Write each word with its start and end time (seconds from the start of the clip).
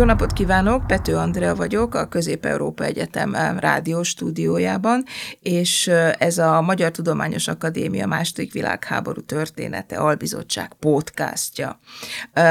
Jó 0.00 0.06
napot 0.06 0.32
kívánok, 0.32 0.86
Pető 0.86 1.16
Andrea 1.16 1.54
vagyok, 1.54 1.94
a 1.94 2.06
Közép-Európa 2.06 2.84
Egyetem 2.84 3.34
rádió 3.58 4.02
stúdiójában, 4.02 5.04
és 5.40 5.86
ez 6.18 6.38
a 6.38 6.60
Magyar 6.60 6.90
Tudományos 6.90 7.48
Akadémia 7.48 8.06
második 8.06 8.52
világháború 8.52 9.20
története 9.20 9.96
albizottság 9.96 10.72
podcastja. 10.78 11.80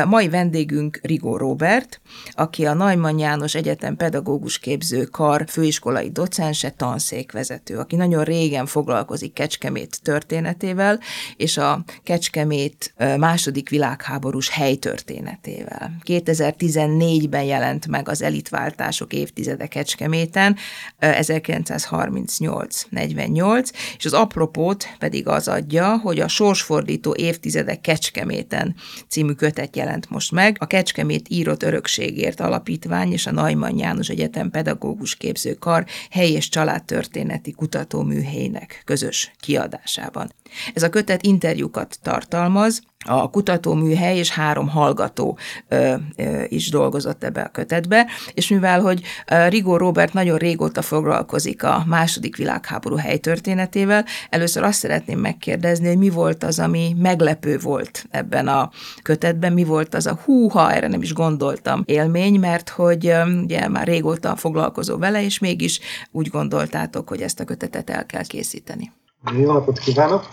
Mai 0.06 0.30
vendégünk 0.30 1.00
Rigó 1.02 1.38
Robert, 1.38 2.02
aki 2.32 2.66
a 2.66 2.74
Najman 2.74 3.20
János 3.20 3.56
Egyetem 3.56 3.96
pedagógus 3.96 4.60
képző 4.60 5.04
kar 5.04 5.44
főiskolai 5.48 6.10
docense, 6.10 6.70
tanszékvezető, 6.70 7.78
aki 7.78 7.96
nagyon 7.96 8.24
régen 8.24 8.66
foglalkozik 8.66 9.34
Kecskemét 9.34 10.00
történetével, 10.04 11.00
és 11.36 11.58
a 11.58 11.84
Kecskemét 12.04 12.94
második 13.18 13.70
világháborús 13.70 14.50
helytörténetével. 14.50 15.92
2014-ben 16.06 17.38
jelent 17.44 17.88
meg 17.88 18.10
az 18.10 18.22
elitváltások 18.22 19.14
évtizede 19.14 19.68
Kecskeméten, 19.68 20.56
1938-48, 21.00 23.70
és 23.98 24.06
az 24.06 24.14
apropót 24.14 24.88
pedig 25.00 25.28
az 25.28 25.48
adja, 25.48 25.98
hogy 25.98 26.20
a 26.20 26.28
sorsfordító 26.28 27.16
évtizedek 27.18 27.82
Kecskeméten 27.82 28.76
című 29.08 29.32
kötet 29.32 29.76
jelent 29.76 30.10
most 30.10 30.32
meg. 30.32 30.56
A 30.60 30.66
Kecskemét 30.66 31.30
írott 31.30 31.64
örökségért 31.64 32.40
alapítvány 32.40 33.12
és 33.12 33.26
a 33.26 33.32
Najman 33.32 33.78
János 33.78 34.10
Egyetem 34.10 34.50
pedagógus 34.50 35.16
képzőkar 35.16 35.86
hely 36.10 36.32
és 36.32 36.50
családtörténeti 36.50 37.52
kutatóműhelynek 37.52 38.82
közös 38.86 39.32
kiadásában. 39.40 40.32
Ez 40.74 40.84
a 40.84 40.90
kötet 40.90 41.24
interjúkat 41.24 42.00
tartalmaz, 42.02 42.82
a 43.06 43.30
kutatóműhely 43.30 44.18
és 44.18 44.32
három 44.32 44.68
hallgató 44.68 45.38
ö, 45.68 45.96
ö, 46.16 46.44
is 46.48 46.70
dolgozott 46.70 47.24
ebbe 47.24 47.42
a 47.42 47.50
kötetbe, 47.50 48.08
és 48.34 48.48
mivel, 48.48 48.82
hogy 48.82 49.02
Rigó 49.48 49.78
Robert 49.78 50.14
nagyon 50.14 50.38
régóta 50.38 50.82
foglalkozik 50.82 51.64
a 51.64 51.84
második 51.88 52.36
világháború 52.38 52.96
helytörténetével, 52.96 54.06
először 54.30 54.64
azt 54.64 54.80
szeretném 54.80 55.20
megkérdezni, 55.20 55.88
hogy 55.88 55.98
mi 55.98 56.10
volt 56.10 56.44
az, 56.44 56.60
ami 56.60 56.96
meglepő 56.98 57.58
volt 57.58 58.06
ebben 58.10 58.48
a 58.48 58.70
kötetben, 59.02 59.54
mi 59.54 59.64
volt 59.64 59.96
az 59.96 60.06
a 60.06 60.20
húha, 60.26 60.74
erre 60.74 60.88
nem 60.88 61.02
is 61.02 61.14
gondoltam 61.14 61.84
élmény, 61.86 62.40
mert 62.40 62.70
hogy 62.70 63.14
ugye 63.44 63.68
már 63.68 63.88
régóta 63.88 64.36
foglalkozó 64.36 64.98
vele, 64.98 65.24
és 65.24 65.40
mégis 65.40 65.80
úgy 66.12 66.28
gondoltátok, 66.28 67.10
hogy 67.10 67.22
ezt 67.22 67.40
a 67.40 67.44
kötetet 67.44 67.90
el 67.90 68.06
kell 68.06 68.24
készíteni. 68.24 68.92
Jó 69.38 69.52
napot 69.52 69.80
kívánok! 69.80 70.30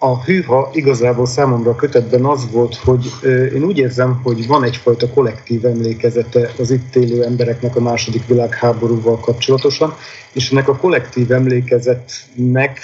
A 0.00 0.22
hűha 0.24 0.70
igazából 0.72 1.26
számomra 1.26 1.70
a 1.70 1.74
kötetben 1.74 2.24
az 2.24 2.50
volt, 2.50 2.76
hogy 2.76 3.10
én 3.54 3.62
úgy 3.62 3.78
érzem, 3.78 4.20
hogy 4.22 4.46
van 4.46 4.64
egyfajta 4.64 5.10
kollektív 5.10 5.64
emlékezete 5.64 6.50
az 6.58 6.70
itt 6.70 6.96
élő 6.96 7.24
embereknek 7.24 7.76
a 7.76 7.80
második 7.80 8.26
világháborúval 8.26 9.20
kapcsolatosan, 9.20 9.94
és 10.32 10.50
ennek 10.50 10.68
a 10.68 10.76
kollektív 10.76 11.32
emlékezetnek 11.32 12.80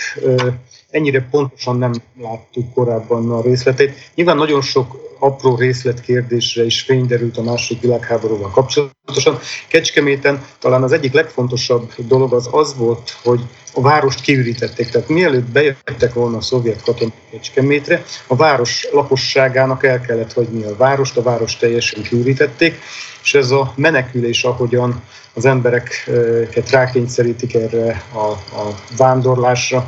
ennyire 0.95 1.27
pontosan 1.31 1.79
nem 1.79 1.93
láttuk 2.21 2.73
korábban 2.75 3.31
a 3.31 3.43
részletét. 3.43 4.11
Nyilván 4.15 4.37
nagyon 4.37 4.63
sok 4.63 5.17
apró 5.19 5.57
részletkérdésre 5.57 6.65
is 6.65 6.81
fényderült 6.81 7.37
a 7.37 7.43
második 7.43 7.83
világháborúval 7.83 8.51
kapcsolatosan. 8.51 9.39
Kecskeméten 9.69 10.45
talán 10.59 10.83
az 10.83 10.93
egyik 10.93 11.13
legfontosabb 11.13 11.93
dolog 11.97 12.33
az 12.33 12.49
az 12.51 12.77
volt, 12.77 13.17
hogy 13.23 13.41
a 13.75 13.81
várost 13.81 14.21
kiürítették. 14.21 14.89
Tehát 14.89 15.09
mielőtt 15.09 15.51
bejöttek 15.51 16.15
volna 16.15 16.37
a 16.37 16.41
szovjet 16.41 16.83
katonák 16.83 17.13
Kecskemétre, 17.31 18.03
a 18.27 18.37
város 18.37 18.89
lakosságának 18.93 19.85
el 19.85 20.01
kellett 20.01 20.33
hagyni 20.33 20.63
a 20.65 20.77
várost, 20.77 21.17
a 21.17 21.23
várost 21.23 21.61
teljesen 21.61 22.03
kiürítették, 22.03 22.79
és 23.23 23.35
ez 23.35 23.51
a 23.51 23.73
menekülés, 23.77 24.45
ahogyan 24.45 25.03
az 25.35 25.45
embereket 25.45 26.71
rákényszerítik 26.71 27.55
erre 27.55 28.03
a, 28.13 28.19
a 28.59 28.75
vándorlásra. 28.97 29.87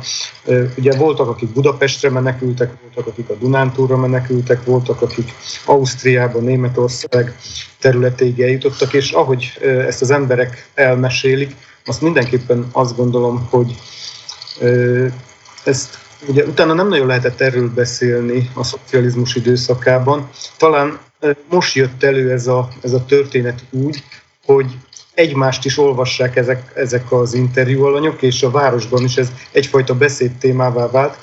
Ugye 0.77 0.97
voltak, 0.97 1.27
akik 1.27 1.49
Budapestre 1.49 2.09
menekültek, 2.09 2.71
voltak, 2.81 3.07
akik 3.07 3.29
a 3.29 3.33
Dunántúra 3.33 3.97
menekültek, 3.97 4.63
voltak, 4.63 5.01
akik 5.01 5.33
Ausztriába, 5.65 6.39
Németország 6.39 7.37
területéig 7.79 8.41
eljutottak, 8.41 8.93
és 8.93 9.11
ahogy 9.11 9.57
ezt 9.61 10.01
az 10.01 10.11
emberek 10.11 10.69
elmesélik, 10.73 11.55
azt 11.85 12.01
mindenképpen 12.01 12.69
azt 12.71 12.95
gondolom, 12.95 13.47
hogy 13.49 13.75
ezt 15.63 15.97
ugye 16.27 16.43
utána 16.43 16.73
nem 16.73 16.87
nagyon 16.87 17.07
lehetett 17.07 17.41
erről 17.41 17.73
beszélni 17.73 18.49
a 18.53 18.63
szocializmus 18.63 19.35
időszakában. 19.35 20.29
Talán 20.57 20.99
most 21.49 21.75
jött 21.75 22.03
elő 22.03 22.31
ez 22.31 22.47
a, 22.47 22.69
ez 22.81 22.93
a 22.93 23.05
történet 23.05 23.63
úgy, 23.69 24.03
hogy 24.45 24.77
egymást 25.17 25.65
is 25.65 25.77
olvassák 25.77 26.35
ezek, 26.35 26.71
ezek 26.75 27.11
az 27.11 27.33
interjúalanyok, 27.33 28.21
és 28.21 28.43
a 28.43 28.51
városban 28.51 29.03
is 29.03 29.17
ez 29.17 29.31
egyfajta 29.51 29.95
beszédtémává 29.95 30.89
vált, 30.89 31.17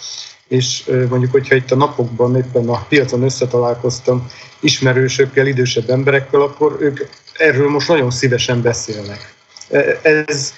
és 0.48 0.90
mondjuk, 1.08 1.30
hogyha 1.30 1.54
itt 1.54 1.70
a 1.70 1.76
napokban 1.76 2.36
éppen 2.36 2.68
a 2.68 2.84
piacon 2.88 3.22
összetalálkoztam 3.22 4.26
ismerősökkel, 4.60 5.46
idősebb 5.46 5.90
emberekkel, 5.90 6.40
akkor 6.40 6.76
ők 6.80 7.00
erről 7.38 7.70
most 7.70 7.88
nagyon 7.88 8.10
szívesen 8.10 8.62
beszélnek. 8.62 9.34
Ez 10.02 10.54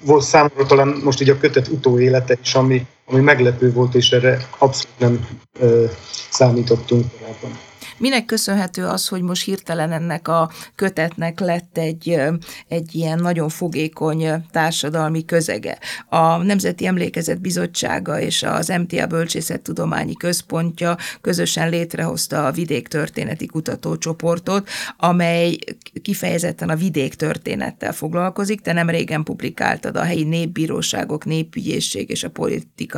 volt 0.00 0.24
számomra 0.24 0.66
talán 0.66 1.00
most 1.04 1.20
így 1.20 1.30
a 1.30 1.38
kötet 1.38 1.68
utóélete 1.68 2.36
is, 2.42 2.54
ami, 2.54 2.86
ami 3.10 3.20
meglepő 3.20 3.72
volt, 3.72 3.94
és 3.94 4.10
erre 4.10 4.48
abszolút 4.58 4.98
nem 4.98 5.28
ö, 5.58 5.84
számítottunk 6.30 7.04
korábban. 7.18 7.58
Minek 7.98 8.24
köszönhető 8.24 8.86
az, 8.86 9.08
hogy 9.08 9.22
most 9.22 9.44
hirtelen 9.44 9.92
ennek 9.92 10.28
a 10.28 10.50
kötetnek 10.74 11.40
lett 11.40 11.78
egy, 11.78 12.20
egy 12.68 12.94
ilyen 12.94 13.18
nagyon 13.18 13.48
fogékony 13.48 14.46
társadalmi 14.50 15.24
közege? 15.24 15.78
A 16.08 16.36
Nemzeti 16.36 16.86
Emlékezet 16.86 17.40
Bizottsága 17.40 18.20
és 18.20 18.42
az 18.42 18.68
MTA 18.68 19.06
Bölcsészettudományi 19.06 20.14
Központja 20.14 20.96
közösen 21.20 21.68
létrehozta 21.70 22.46
a 22.46 22.52
vidéktörténeti 22.52 23.46
kutatócsoportot, 23.46 24.68
amely 24.96 25.56
kifejezetten 26.02 26.68
a 26.68 26.76
vidék 26.76 27.14
történettel 27.14 27.92
foglalkozik. 27.92 28.60
Te 28.60 28.72
nem 28.72 28.90
régen 28.90 29.22
publikáltad 29.22 29.96
a 29.96 30.02
helyi 30.02 30.24
népbíróságok, 30.24 31.24
népügyészség 31.24 32.10
és 32.10 32.24
a 32.24 32.30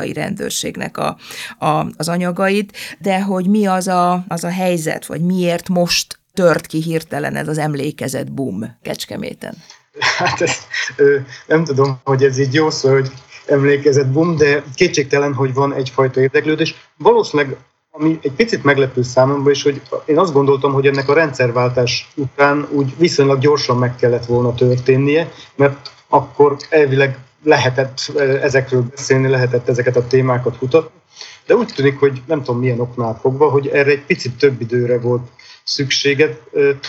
politikai 0.00 0.12
rendőrségnek 0.12 0.96
a, 0.98 1.16
a, 1.58 1.86
az 1.96 2.08
anyagait, 2.08 2.76
de 2.98 3.22
hogy 3.22 3.46
mi 3.46 3.66
az 3.66 3.88
a, 3.88 4.24
az 4.28 4.44
a 4.44 4.50
helyzet, 4.50 5.06
vagy 5.06 5.20
miért 5.20 5.68
most 5.68 6.18
tört 6.34 6.66
ki 6.66 6.82
hirtelen 6.82 7.36
ez 7.36 7.48
az 7.48 7.58
emlékezet 7.58 8.32
boom 8.32 8.76
Kecskeméten? 8.82 9.54
Hát 10.18 10.40
ezt, 10.40 10.62
nem 11.46 11.64
tudom, 11.64 12.00
hogy 12.04 12.24
ez 12.24 12.38
így 12.38 12.54
jó 12.54 12.70
szó, 12.70 12.90
hogy 12.90 13.10
emlékezett 13.46 14.06
boom, 14.06 14.36
de 14.36 14.62
kétségtelen, 14.74 15.34
hogy 15.34 15.54
van 15.54 15.74
egyfajta 15.74 16.20
érdeklődés. 16.20 16.74
Valószínűleg 16.96 17.56
ami 17.92 18.18
egy 18.22 18.32
picit 18.32 18.64
meglepő 18.64 19.02
számomra 19.02 19.50
is, 19.50 19.62
hogy 19.62 19.80
én 20.04 20.18
azt 20.18 20.32
gondoltam, 20.32 20.72
hogy 20.72 20.86
ennek 20.86 21.08
a 21.08 21.14
rendszerváltás 21.14 22.08
után 22.14 22.68
úgy 22.70 22.94
viszonylag 22.98 23.38
gyorsan 23.38 23.76
meg 23.76 23.96
kellett 23.96 24.24
volna 24.24 24.54
történnie, 24.54 25.32
mert 25.56 25.90
akkor 26.08 26.56
elvileg 26.68 27.18
lehetett 27.42 28.12
ezekről 28.42 28.82
beszélni, 28.90 29.28
lehetett 29.28 29.68
ezeket 29.68 29.96
a 29.96 30.06
témákat 30.06 30.58
kutatni. 30.58 31.00
De 31.46 31.54
úgy 31.54 31.72
tűnik, 31.74 31.98
hogy 31.98 32.22
nem 32.26 32.42
tudom 32.42 32.60
milyen 32.60 32.80
oknál 32.80 33.18
fogva, 33.20 33.50
hogy 33.50 33.68
erre 33.68 33.90
egy 33.90 34.04
picit 34.04 34.36
több 34.38 34.60
időre 34.60 34.98
volt 34.98 35.28
szükséged. 35.64 36.40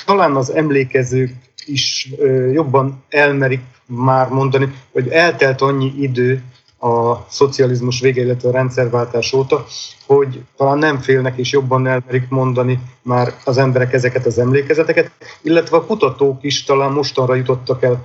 Talán 0.06 0.36
az 0.36 0.54
emlékezők 0.54 1.34
is 1.66 2.10
jobban 2.52 3.04
elmerik 3.10 3.62
már 3.86 4.30
mondani, 4.30 4.74
hogy 4.92 5.08
eltelt 5.08 5.62
annyi 5.62 5.94
idő 5.98 6.44
a 6.80 7.26
szocializmus 7.30 8.00
vége, 8.00 8.22
illetve 8.22 8.50
a 8.50 8.52
rendszerváltás 8.52 9.34
óta, 9.34 9.66
hogy 10.06 10.42
talán 10.58 10.78
nem 10.78 11.00
félnek 11.00 11.38
és 11.38 11.52
jobban 11.52 11.88
elmerik 11.88 12.30
mondani 12.30 12.80
már 13.02 13.34
az 13.46 13.58
emberek 13.58 13.94
ezeket 13.94 14.26
az 14.26 14.40
emlékezeteket, 14.40 15.12
illetve 15.42 15.78
a 15.78 15.86
kutatók 15.86 16.44
is 16.44 16.64
talán 16.64 16.92
mostanra 16.92 17.36
jutottak 17.36 17.84
el 17.84 18.04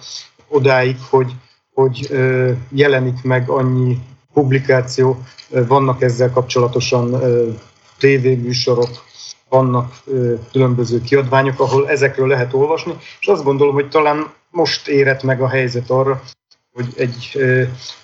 odáig, 0.49 0.97
hogy, 1.11 1.33
hogy 1.77 2.11
jelenik 2.71 3.23
meg 3.23 3.49
annyi 3.49 3.99
publikáció, 4.33 5.23
vannak 5.49 6.03
ezzel 6.03 6.31
kapcsolatosan 6.31 7.23
tévéműsorok, 7.99 9.05
vannak 9.49 9.95
különböző 10.53 11.01
kiadványok, 11.01 11.61
ahol 11.61 11.89
ezekről 11.89 12.27
lehet 12.27 12.55
olvasni, 12.55 12.93
és 13.21 13.27
azt 13.27 13.45
gondolom, 13.45 13.75
hogy 13.75 13.89
talán 13.89 14.27
most 14.51 14.89
érett 14.89 15.23
meg 15.23 15.41
a 15.41 15.49
helyzet 15.49 15.91
arra, 15.91 16.23
hogy 16.73 16.93
egy 16.97 17.39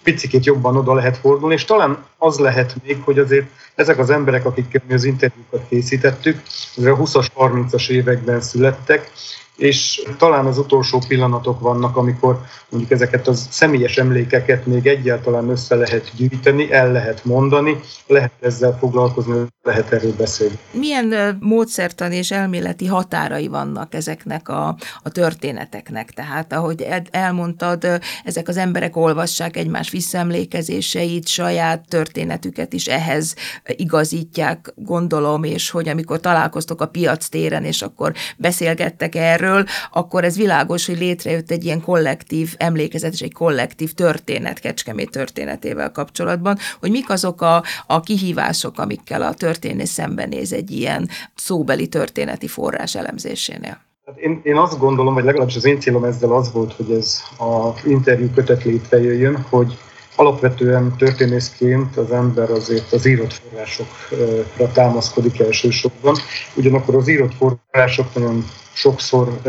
picit 0.03 0.45
jobban 0.45 0.77
oda 0.77 0.95
lehet 0.95 1.17
fordulni, 1.17 1.55
és 1.55 1.65
talán 1.65 2.05
az 2.19 2.39
lehet 2.39 2.75
még, 2.85 3.03
hogy 3.05 3.19
azért 3.19 3.47
ezek 3.75 3.99
az 3.99 4.11
emberek, 4.11 4.45
akikkel 4.45 4.83
mi 4.87 4.95
az 4.95 5.05
interjúkat 5.05 5.69
készítettük, 5.69 6.43
ezek 6.77 6.93
a 6.93 6.97
20-as, 6.97 7.27
30-as 7.37 7.89
években 7.89 8.41
születtek, 8.41 9.11
és 9.56 10.02
talán 10.19 10.46
az 10.46 10.58
utolsó 10.58 11.02
pillanatok 11.08 11.60
vannak, 11.60 11.96
amikor 11.96 12.40
mondjuk 12.69 12.93
ezeket 12.93 13.28
a 13.28 13.34
személyes 13.34 13.96
emlékeket 13.96 14.66
még 14.66 14.87
egyáltalán 14.87 15.49
össze 15.49 15.75
lehet 15.75 16.10
gyűjteni, 16.16 16.72
el 16.72 16.93
lehet 16.93 17.25
mondani, 17.25 17.81
lehet 18.06 18.32
ezzel 18.40 18.76
foglalkozni, 18.78 19.46
lehet 19.62 19.93
erről 19.93 20.14
beszélni. 20.16 20.58
Milyen 20.70 21.37
módszertan 21.40 22.12
és 22.12 22.31
elméleti 22.31 22.87
határai 22.87 23.49
vannak 23.49 23.94
ezeknek 23.94 24.49
a, 24.49 24.76
a 25.02 25.10
történeteknek? 25.10 26.10
Tehát, 26.10 26.52
ahogy 26.52 26.87
elmondtad, 27.10 28.00
ezek 28.25 28.49
az 28.49 28.56
emberek 28.56 28.96
olvassák 28.96 29.56
egymás 29.56 29.90
visszaemlékezéseit, 29.90 31.28
saját 31.28 31.88
történetüket 31.88 32.72
is 32.72 32.87
ehhez 32.87 33.34
igazítják, 33.64 34.72
gondolom, 34.75 35.44
és 35.44 35.70
hogy 35.70 35.88
amikor 35.88 36.20
találkoztok 36.20 36.81
a 36.81 36.87
piac 36.88 37.28
téren, 37.28 37.64
és 37.64 37.82
akkor 37.82 38.12
beszélgettek 38.37 39.14
erről, 39.14 39.42
akkor 39.91 40.25
ez 40.25 40.37
világos, 40.37 40.87
hogy 40.87 40.99
létrejött 40.99 41.50
egy 41.50 41.65
ilyen 41.65 41.81
kollektív 41.81 42.55
emlékezet 42.56 43.12
és 43.12 43.21
egy 43.21 43.33
kollektív 43.33 43.93
történet 43.93 44.59
Kecskemét 44.59 45.11
történetével 45.11 45.93
kapcsolatban, 45.93 46.59
hogy 46.81 46.91
mik 46.91 47.11
azok 47.11 47.41
a, 47.41 47.62
a 47.87 48.00
kihívások, 48.00 48.79
amikkel 48.79 49.23
a 49.23 49.35
történész 49.35 49.91
szembenéz 49.91 50.53
egy 50.53 50.71
ilyen 50.71 51.09
szóbeli 51.35 51.89
történeti 51.89 52.47
forrás 52.47 52.94
elemzésénél. 52.94 53.81
Hát 54.06 54.19
én, 54.19 54.41
én 54.43 54.56
azt 54.56 54.79
gondolom, 54.79 55.15
vagy 55.15 55.25
legalábbis 55.25 55.56
az 55.56 55.65
én 55.65 55.81
célom 55.81 56.05
ezzel 56.05 56.33
az 56.33 56.53
volt, 56.53 56.73
hogy 56.73 56.91
ez 56.91 57.21
az 57.38 57.85
interjú 57.85 58.31
kötet 58.35 58.65
létrejöjjön, 58.65 59.47
hogy 59.49 59.79
alapvetően 60.17 60.97
történészként 60.97 61.97
az 61.97 62.11
ember 62.11 62.50
azért 62.50 62.93
az 62.93 63.06
írott 63.06 63.32
forrásokra 63.32 64.73
támaszkodik 64.73 65.41
elsősorban. 65.41 66.17
Ugyanakkor 66.55 66.94
az 66.94 67.09
írott 67.09 67.35
források 67.35 68.14
nagyon 68.14 68.44
sokszor 68.73 69.41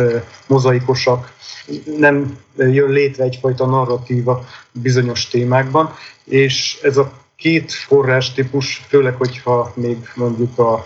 mozaikosak, 0.48 1.34
nem 1.98 2.38
jön 2.58 2.90
létre 2.90 3.24
egyfajta 3.24 3.66
narratíva 3.66 4.46
bizonyos 4.72 5.28
témákban, 5.28 5.94
és 6.24 6.80
ez 6.82 6.98
a 6.98 7.12
két 7.36 7.72
forrástípus, 7.72 8.86
főleg, 8.88 9.16
hogyha 9.16 9.74
még 9.76 9.98
mondjuk 10.16 10.60
a, 10.60 10.84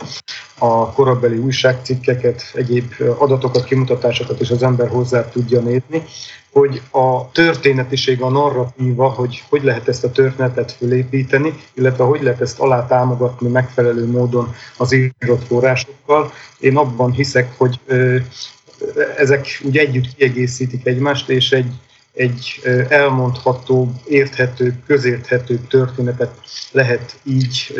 a 0.57 0.91
korabeli 0.91 1.38
újságcikkeket, 1.38 2.44
egyéb 2.53 2.94
adatokat, 3.17 3.63
kimutatásokat 3.63 4.41
is 4.41 4.49
az 4.49 4.63
ember 4.63 4.88
hozzá 4.88 5.29
tudja 5.29 5.59
nézni, 5.59 6.03
hogy 6.51 6.81
a 6.91 7.31
történetiség, 7.31 8.21
a 8.21 8.29
narratíva, 8.29 9.09
hogy 9.09 9.44
hogy 9.49 9.63
lehet 9.63 9.88
ezt 9.88 10.03
a 10.03 10.11
történetet 10.11 10.71
fölépíteni, 10.71 11.53
illetve 11.73 12.03
hogy 12.03 12.21
lehet 12.21 12.41
ezt 12.41 12.59
alátámogatni 12.59 13.50
megfelelő 13.50 14.07
módon 14.07 14.55
az 14.77 14.91
írott 14.91 15.45
forrásokkal. 15.47 16.31
Én 16.59 16.77
abban 16.77 17.11
hiszek, 17.11 17.57
hogy 17.57 17.79
ezek 19.17 19.61
úgy 19.63 19.77
együtt 19.77 20.15
kiegészítik 20.15 20.85
egymást, 20.85 21.29
és 21.29 21.51
egy, 21.51 21.71
egy 22.17 22.61
elmondható, 22.89 23.91
érthető, 24.07 24.79
közérthető 24.87 25.59
történetet 25.69 26.39
lehet 26.71 27.19
így 27.23 27.73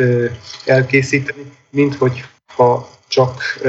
elkészíteni, 0.64 1.52
mint 1.70 1.94
hogy 1.94 2.24
ha 2.54 2.88
csak 3.08 3.60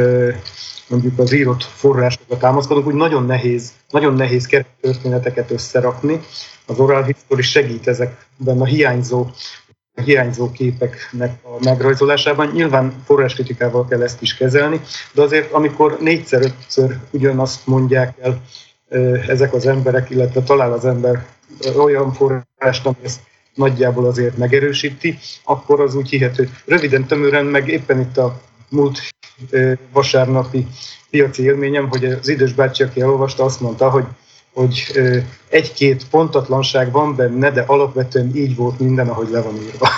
mondjuk 0.87 1.19
az 1.19 1.31
írott 1.31 1.63
forrásokat 1.63 2.39
támaszkodunk, 2.39 2.87
úgy 2.87 2.93
nagyon 2.93 3.25
nehéz, 3.25 3.71
nagyon 3.89 4.13
nehéz 4.13 4.65
történeteket 4.81 5.51
összerakni. 5.51 6.19
Az 6.65 6.79
oral 6.79 7.03
history 7.03 7.41
segít 7.41 7.87
ezekben 7.87 8.61
a 8.61 8.65
hiányzó 8.65 9.27
hiányzó 10.05 10.51
képeknek 10.51 11.39
a 11.43 11.63
megrajzolásában. 11.63 12.51
Nyilván 12.53 12.93
forráskritikával 13.05 13.87
kell 13.87 14.03
ezt 14.03 14.21
is 14.21 14.35
kezelni, 14.35 14.81
de 15.11 15.21
azért 15.21 15.51
amikor 15.51 15.97
négyszer-ötször 15.99 16.97
ugyanazt 17.11 17.67
mondják 17.67 18.17
el 18.21 18.41
ezek 19.27 19.53
az 19.53 19.65
emberek, 19.65 20.09
illetve 20.09 20.41
talál 20.41 20.73
az 20.73 20.85
ember 20.85 21.25
olyan 21.77 22.13
forrást, 22.13 22.85
ami 22.85 22.97
ezt 23.03 23.19
nagyjából 23.53 24.05
azért 24.05 24.37
megerősíti, 24.37 25.17
akkor 25.43 25.81
az 25.81 25.95
úgy 25.95 26.09
hihető. 26.09 26.49
Röviden, 26.65 27.05
tömören, 27.05 27.45
meg 27.45 27.67
éppen 27.67 27.99
itt 27.99 28.17
a 28.17 28.41
múlt 28.69 28.99
vasárnapi 29.91 30.67
piaci 31.09 31.43
élményem, 31.43 31.89
hogy 31.89 32.05
az 32.05 32.27
idős 32.27 32.53
bácsi, 32.53 32.83
aki 32.83 33.01
elolvasta, 33.01 33.43
azt 33.43 33.61
mondta, 33.61 33.89
hogy 33.89 34.05
hogy 34.53 34.91
egy-két 35.49 36.07
pontatlanság 36.09 36.91
van 36.91 37.15
benne, 37.15 37.51
de 37.51 37.63
alapvetően 37.67 38.35
így 38.35 38.55
volt 38.55 38.79
minden, 38.79 39.07
ahogy 39.09 39.29
le 39.29 39.41
van 39.41 39.55
írva. 39.55 39.89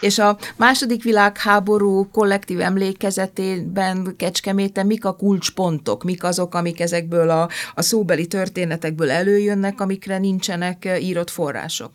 És 0.00 0.18
a 0.18 0.36
második 0.56 1.02
világháború 1.02 2.10
kollektív 2.10 2.60
emlékezetében 2.60 4.14
Kecskeméten 4.16 4.86
mik 4.86 5.04
a 5.04 5.12
kulcspontok, 5.12 6.04
mik 6.04 6.24
azok, 6.24 6.54
amik 6.54 6.80
ezekből 6.80 7.30
a, 7.30 7.48
a 7.74 7.82
szóbeli 7.82 8.26
történetekből 8.26 9.10
előjönnek, 9.10 9.80
amikre 9.80 10.18
nincsenek 10.18 10.88
írott 11.00 11.30
források? 11.30 11.90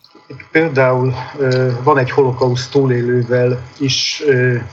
Például 0.52 1.14
van 1.84 1.98
egy 1.98 2.12
holokauszt 2.12 2.72
túlélővel 2.72 3.62
is 3.80 4.24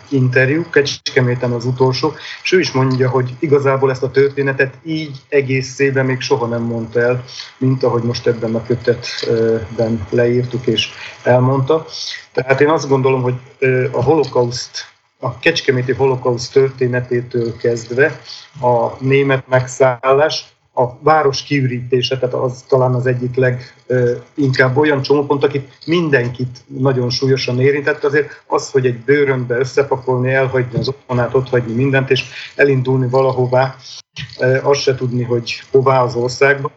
interjú, 0.09 0.65
Kecskeméten 0.71 1.53
az 1.53 1.65
utolsó, 1.65 2.13
és 2.43 2.53
ő 2.53 2.59
is 2.59 2.73
mondja, 2.73 3.09
hogy 3.09 3.35
igazából 3.39 3.91
ezt 3.91 4.03
a 4.03 4.11
történetet 4.11 4.75
így 4.85 5.17
egészében 5.29 6.07
még 6.07 6.21
soha 6.21 6.47
nem 6.47 6.63
mondta 6.63 7.01
el, 7.01 7.25
mint 7.59 7.83
ahogy 7.83 8.03
most 8.03 8.27
ebben 8.27 8.55
a 8.55 8.63
kötetben 8.63 10.07
leírtuk 10.11 10.67
és 10.67 10.89
elmondta. 11.23 11.87
Tehát 12.33 12.61
én 12.61 12.69
azt 12.69 12.89
gondolom, 12.89 13.20
hogy 13.21 13.35
a 13.93 14.03
holokauszt 14.03 14.89
a 15.21 15.39
kecskeméti 15.39 15.93
holokauszt 15.93 16.53
történetétől 16.53 17.57
kezdve 17.57 18.21
a 18.61 19.05
német 19.05 19.49
megszállás, 19.49 20.45
a 20.75 20.99
város 21.03 21.43
kiürítése, 21.43 22.19
tehát 22.19 22.35
az 22.35 22.65
talán 22.69 22.95
az 22.95 23.07
egyik 23.07 23.35
leginkább 23.35 24.77
olyan 24.77 25.03
csomópont, 25.03 25.45
akit 25.45 25.79
mindenkit 25.87 26.59
nagyon 26.67 27.11
súlyosan 27.11 27.61
érintett, 27.61 28.05
azért 28.05 28.43
az, 28.47 28.71
hogy 28.71 28.87
egy 28.87 28.99
bőrönbe 28.99 29.59
összepakolni, 29.59 30.33
elhagyni 30.33 30.79
az 30.79 30.89
otthonát, 30.89 31.35
ott 31.35 31.49
hagyni 31.49 31.73
mindent, 31.73 32.11
és 32.11 32.25
elindulni 32.55 33.09
valahová, 33.09 33.77
azt 34.63 34.81
se 34.81 34.95
tudni, 34.95 35.23
hogy 35.23 35.63
hová 35.71 36.03
az 36.03 36.15
országba. 36.15 36.71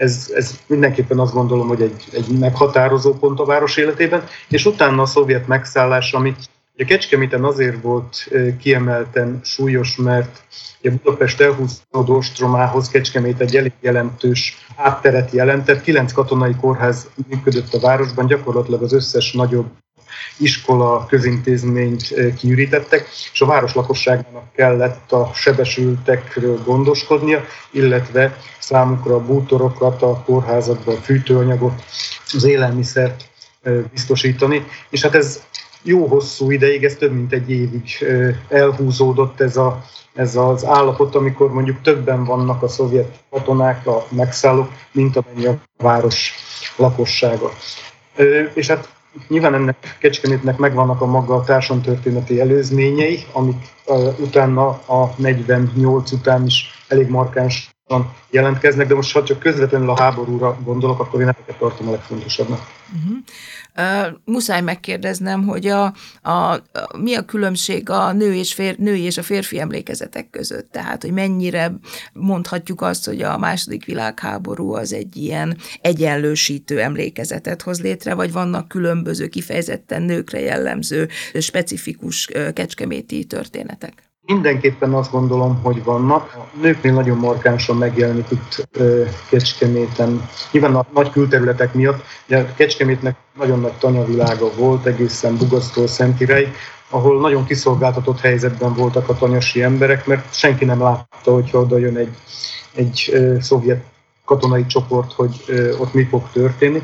Ez, 0.00 0.32
ez 0.34 0.58
mindenképpen 0.66 1.18
azt 1.18 1.32
gondolom, 1.32 1.68
hogy 1.68 1.82
egy, 1.82 2.04
egy 2.12 2.38
meghatározó 2.38 3.14
pont 3.14 3.40
a 3.40 3.44
város 3.44 3.76
életében, 3.76 4.24
és 4.48 4.64
utána 4.66 5.02
a 5.02 5.06
szovjet 5.06 5.46
megszállás, 5.46 6.12
ami 6.12 6.34
a 6.76 6.84
Kecskeméten 6.84 7.44
azért 7.44 7.82
volt 7.82 8.28
kiemelten 8.60 9.40
súlyos, 9.42 9.96
mert 9.96 10.42
a 10.82 10.88
Budapest 11.02 11.40
elhúzódó 11.40 12.16
ostromához 12.16 12.88
Kecskemét 12.88 13.40
egy 13.40 13.56
elég 13.56 13.72
jelentős 13.80 14.56
átteret 14.76 15.30
jelentett. 15.30 15.80
Kilenc 15.80 16.12
katonai 16.12 16.54
kórház 16.60 17.10
működött 17.28 17.74
a 17.74 17.80
városban, 17.80 18.26
gyakorlatilag 18.26 18.82
az 18.82 18.92
összes 18.92 19.32
nagyobb 19.32 19.70
iskola, 20.36 21.06
közintézményt 21.06 22.14
kiürítettek, 22.38 23.08
és 23.32 23.40
a 23.40 23.46
város 23.46 23.74
lakosságának 23.74 24.52
kellett 24.54 25.12
a 25.12 25.30
sebesültekről 25.34 26.62
gondoskodnia, 26.64 27.44
illetve 27.70 28.36
számukra 28.58 29.14
a 29.14 29.24
bútorokat, 29.24 30.02
a 30.02 30.22
kórházakban 30.24 30.96
a 30.96 31.00
fűtőanyagot, 31.00 31.82
az 32.32 32.44
élelmiszert 32.44 33.28
biztosítani. 33.92 34.66
És 34.90 35.02
hát 35.02 35.14
ez 35.14 35.42
jó 35.82 36.06
hosszú 36.06 36.50
ideig, 36.50 36.84
ez 36.84 36.94
több 36.94 37.12
mint 37.12 37.32
egy 37.32 37.50
évig 37.50 38.04
elhúzódott 38.48 39.40
ez, 39.40 39.56
a, 39.56 39.84
ez 40.14 40.36
az 40.36 40.64
állapot, 40.64 41.14
amikor 41.14 41.52
mondjuk 41.52 41.80
többen 41.82 42.24
vannak 42.24 42.62
a 42.62 42.68
szovjet 42.68 43.22
katonák, 43.30 43.86
a 43.86 44.06
megszállók, 44.08 44.68
mint 44.92 45.16
amennyi 45.16 45.46
a 45.46 45.58
város 45.76 46.34
lakossága. 46.76 47.52
És 48.54 48.66
hát 48.66 48.88
nyilván 49.28 49.54
ennek 49.54 49.96
Kecskemétnek 49.98 50.56
megvannak 50.56 51.00
a 51.00 51.06
maga 51.06 51.44
társadalomtörténeti 51.44 52.40
előzményei, 52.40 53.24
amik 53.32 53.56
utána 54.18 54.68
a 54.68 55.14
48 55.16 56.12
után 56.12 56.46
is 56.46 56.84
elég 56.88 57.08
markáns 57.08 57.70
jelentkeznek, 58.30 58.86
de 58.86 58.94
most 58.94 59.12
ha 59.12 59.24
csak 59.24 59.38
közvetlenül 59.38 59.90
a 59.90 60.00
háborúra 60.00 60.58
gondolok, 60.64 61.00
akkor 61.00 61.20
én 61.20 61.28
ezeket 61.28 61.58
tartom 61.58 61.88
a 61.88 61.90
legfontosabbnak. 61.90 62.60
Uh-huh. 62.94 63.16
Uh, 63.76 64.18
muszáj 64.24 64.60
megkérdeznem, 64.60 65.46
hogy 65.46 65.66
a, 65.66 65.94
a, 66.22 66.30
a, 66.30 66.62
mi 66.98 67.14
a 67.14 67.24
különbség 67.24 67.90
a 67.90 68.12
nő 68.12 68.34
és, 68.34 68.54
fér, 68.54 68.78
női 68.78 69.02
és 69.02 69.18
a 69.18 69.22
férfi 69.22 69.60
emlékezetek 69.60 70.30
között? 70.30 70.70
Tehát, 70.72 71.02
hogy 71.02 71.12
mennyire 71.12 71.72
mondhatjuk 72.12 72.80
azt, 72.80 73.06
hogy 73.06 73.22
a 73.22 73.38
második 73.38 73.84
világháború 73.84 74.72
az 74.72 74.92
egy 74.92 75.16
ilyen 75.16 75.56
egyenlősítő 75.80 76.80
emlékezetet 76.80 77.62
hoz 77.62 77.80
létre, 77.80 78.14
vagy 78.14 78.32
vannak 78.32 78.68
különböző, 78.68 79.28
kifejezetten 79.28 80.02
nőkre 80.02 80.40
jellemző, 80.40 81.08
specifikus 81.38 82.28
kecskeméti 82.52 83.24
történetek? 83.24 84.09
Mindenképpen 84.30 84.94
azt 84.94 85.10
gondolom, 85.10 85.60
hogy 85.62 85.84
vannak. 85.84 86.34
A 86.34 86.56
nőknél 86.60 86.92
nagyon 86.92 87.16
markánsan 87.16 87.76
megjelenik 87.76 88.30
itt 88.30 88.68
Kecskeméten. 89.28 90.28
Nyilván 90.50 90.74
a 90.74 90.86
nagy 90.94 91.10
külterületek 91.10 91.74
miatt, 91.74 92.04
de 92.26 92.52
Kecskemétnek 92.56 93.16
nagyon 93.38 93.60
nagy 93.60 93.72
tanyavilága 93.72 94.50
volt, 94.56 94.86
egészen 94.86 95.36
Bugasztól 95.36 95.86
Szentirej, 95.86 96.52
ahol 96.90 97.20
nagyon 97.20 97.44
kiszolgáltatott 97.44 98.20
helyzetben 98.20 98.74
voltak 98.74 99.08
a 99.08 99.14
tanyasi 99.14 99.62
emberek, 99.62 100.06
mert 100.06 100.34
senki 100.34 100.64
nem 100.64 100.80
látta, 100.80 101.32
hogyha 101.32 101.58
oda 101.58 101.78
jön 101.78 101.96
egy, 101.96 102.16
egy 102.74 103.12
szovjet 103.40 103.84
katonai 104.24 104.66
csoport, 104.66 105.12
hogy 105.12 105.44
ott 105.78 105.94
mi 105.94 106.04
fog 106.04 106.22
történni. 106.32 106.82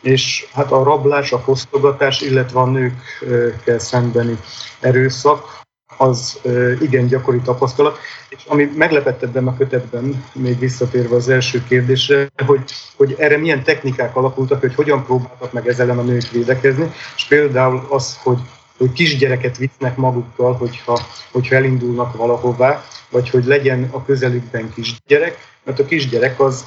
És 0.00 0.48
hát 0.52 0.72
a 0.72 0.82
rablás, 0.82 1.32
a 1.32 1.38
fosztogatás, 1.38 2.20
illetve 2.20 2.60
a 2.60 2.66
nőkkel 2.66 3.78
szembeni 3.78 4.38
erőszak, 4.80 5.64
az 5.96 6.40
igen 6.80 7.06
gyakori 7.06 7.40
tapasztalat. 7.40 7.98
És 8.28 8.44
ami 8.46 8.70
meglepett 8.76 9.22
ebben 9.22 9.46
a 9.46 9.56
kötetben, 9.56 10.24
még 10.32 10.58
visszatérve 10.58 11.16
az 11.16 11.28
első 11.28 11.62
kérdésre, 11.68 12.30
hogy, 12.46 12.60
hogy 12.96 13.14
erre 13.18 13.36
milyen 13.36 13.62
technikák 13.62 14.16
alakultak, 14.16 14.60
hogy 14.60 14.74
hogyan 14.74 15.04
próbáltak 15.04 15.52
meg 15.52 15.68
ezzel 15.68 15.98
a 15.98 16.02
nők 16.02 16.30
védekezni, 16.30 16.92
és 17.16 17.24
például 17.24 17.86
az, 17.90 18.18
hogy 18.22 18.38
hogy 18.78 18.92
kisgyereket 18.92 19.56
visznek 19.56 19.96
magukkal, 19.96 20.54
hogyha, 20.54 21.00
hogyha 21.32 21.54
elindulnak 21.54 22.16
valahová, 22.16 22.84
vagy 23.10 23.30
hogy 23.30 23.44
legyen 23.44 23.88
a 23.90 24.04
közelükben 24.04 24.72
kisgyerek, 24.74 25.38
mert 25.64 25.78
a 25.78 25.84
kisgyerek 25.84 26.40
az 26.40 26.66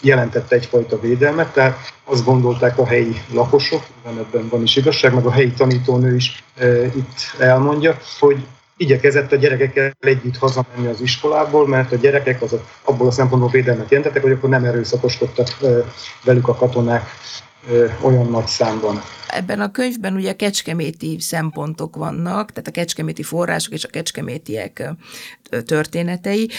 jelentette 0.00 0.54
egyfajta 0.54 1.00
védelmet, 1.00 1.52
tehát 1.52 1.92
azt 2.04 2.24
gondolták 2.24 2.78
a 2.78 2.86
helyi 2.86 3.20
lakosok, 3.32 3.82
ebben 4.04 4.48
van 4.48 4.62
is 4.62 4.76
igazság, 4.76 5.14
meg 5.14 5.26
a 5.26 5.30
helyi 5.30 5.50
tanítónő 5.50 6.14
is 6.14 6.44
itt 6.94 7.34
elmondja, 7.38 7.96
hogy 8.18 8.46
igyekezett 8.80 9.32
a 9.32 9.36
gyerekekkel 9.36 9.92
együtt 10.00 10.36
hazamenni 10.36 10.86
az 10.86 11.00
iskolából, 11.00 11.68
mert 11.68 11.92
a 11.92 11.96
gyerekek 11.96 12.42
azok 12.42 12.64
abból 12.84 13.06
a 13.06 13.10
szempontból 13.10 13.50
védelmet 13.50 13.90
jelentettek, 13.90 14.22
hogy 14.22 14.32
akkor 14.32 14.48
nem 14.48 14.64
erőszakoskodtak 14.64 15.48
velük 16.24 16.48
a 16.48 16.54
katonák 16.54 17.02
olyan 18.02 18.26
nagy 18.26 18.46
számban. 18.46 19.00
Ebben 19.28 19.60
a 19.60 19.70
könyvben 19.70 20.14
ugye 20.14 20.32
kecskeméti 20.32 21.16
szempontok 21.20 21.96
vannak, 21.96 22.50
tehát 22.50 22.68
a 22.68 22.70
kecskeméti 22.70 23.22
források 23.22 23.72
és 23.72 23.84
a 23.84 23.88
kecskemétiek 23.88 24.90
történetei. 25.64 26.50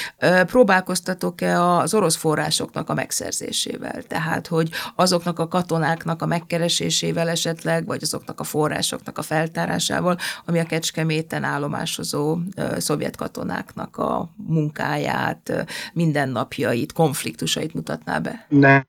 Próbálkoztatok-e 0.46 1.62
az 1.62 1.94
orosz 1.94 2.16
forrásoknak 2.16 2.90
a 2.90 2.94
megszerzésével? 2.94 4.02
Tehát, 4.08 4.48
hogy 4.48 4.70
azoknak 4.96 5.40
a 5.40 5.48
katonáknak 5.48 6.22
a 6.22 6.26
megkeresésével 6.26 7.30
esetleg, 7.30 7.86
vagy 7.86 8.00
azoknak 8.02 8.40
a 8.40 8.44
forrásoknak 8.44 9.18
a 9.18 9.22
feltárásával, 9.22 10.18
ami 10.46 10.60
a 10.60 10.64
kecskeméten 10.64 11.44
állomásozó 11.44 12.38
szovjet 12.78 13.16
katonáknak 13.16 13.98
a 13.98 14.30
munkáját, 14.36 15.66
mindennapjait, 15.94 16.94
konfliktusait 16.94 17.74
mutatná 17.74 18.20
be? 18.20 18.46
Nem, 18.50 18.86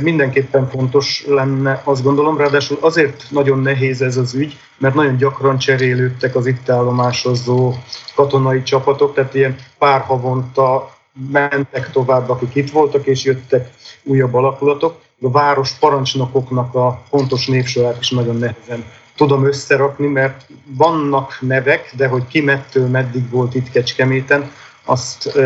mindenképpen 0.00 0.68
fontos 0.68 1.24
lenne, 1.26 1.80
azt 1.84 2.02
gondolom, 2.02 2.36
ráadásul 2.36 2.78
azért 2.80 3.24
nagyon 3.30 3.58
nehéz 3.58 4.02
ez 4.02 4.16
az 4.16 4.34
ügy, 4.34 4.58
mert 4.82 4.94
nagyon 4.94 5.16
gyakran 5.16 5.58
cserélődtek 5.58 6.36
az 6.36 6.46
itt 6.46 6.68
állomásozó 6.68 7.74
katonai 8.14 8.62
csapatok, 8.62 9.14
tehát 9.14 9.34
ilyen 9.34 9.56
pár 9.78 10.00
havonta 10.00 10.96
mentek 11.30 11.90
tovább, 11.90 12.28
akik 12.28 12.54
itt 12.54 12.70
voltak, 12.70 13.06
és 13.06 13.24
jöttek 13.24 13.70
újabb 14.02 14.34
alakulatok. 14.34 15.00
A 15.20 15.30
város 15.30 15.72
parancsnokoknak 15.72 16.74
a 16.74 17.02
pontos 17.10 17.46
névsorát 17.46 17.96
is 18.00 18.10
nagyon 18.10 18.36
nehezen 18.36 18.84
tudom 19.16 19.46
összerakni, 19.46 20.06
mert 20.06 20.46
vannak 20.64 21.38
nevek, 21.40 21.92
de 21.96 22.06
hogy 22.06 22.26
ki 22.26 22.40
mettől 22.40 22.86
meddig 22.86 23.30
volt 23.30 23.54
itt 23.54 23.70
Kecskeméten, 23.70 24.50
azt 24.84 25.38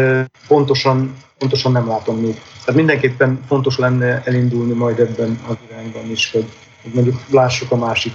pontosan, 0.49 1.17
pontosan 1.39 1.73
nem 1.73 1.89
látom 1.89 2.17
még. 2.17 2.41
Tehát 2.65 2.75
mindenképpen 2.75 3.41
fontos 3.47 3.79
lenne 3.79 4.23
elindulni 4.25 4.73
majd 4.73 4.99
ebben 4.99 5.41
az 5.49 5.57
irányban 5.71 6.11
is, 6.11 6.31
hogy 6.33 6.47
mondjuk 6.95 7.21
lássuk 7.31 7.71
a 7.71 7.77
másik 7.77 8.13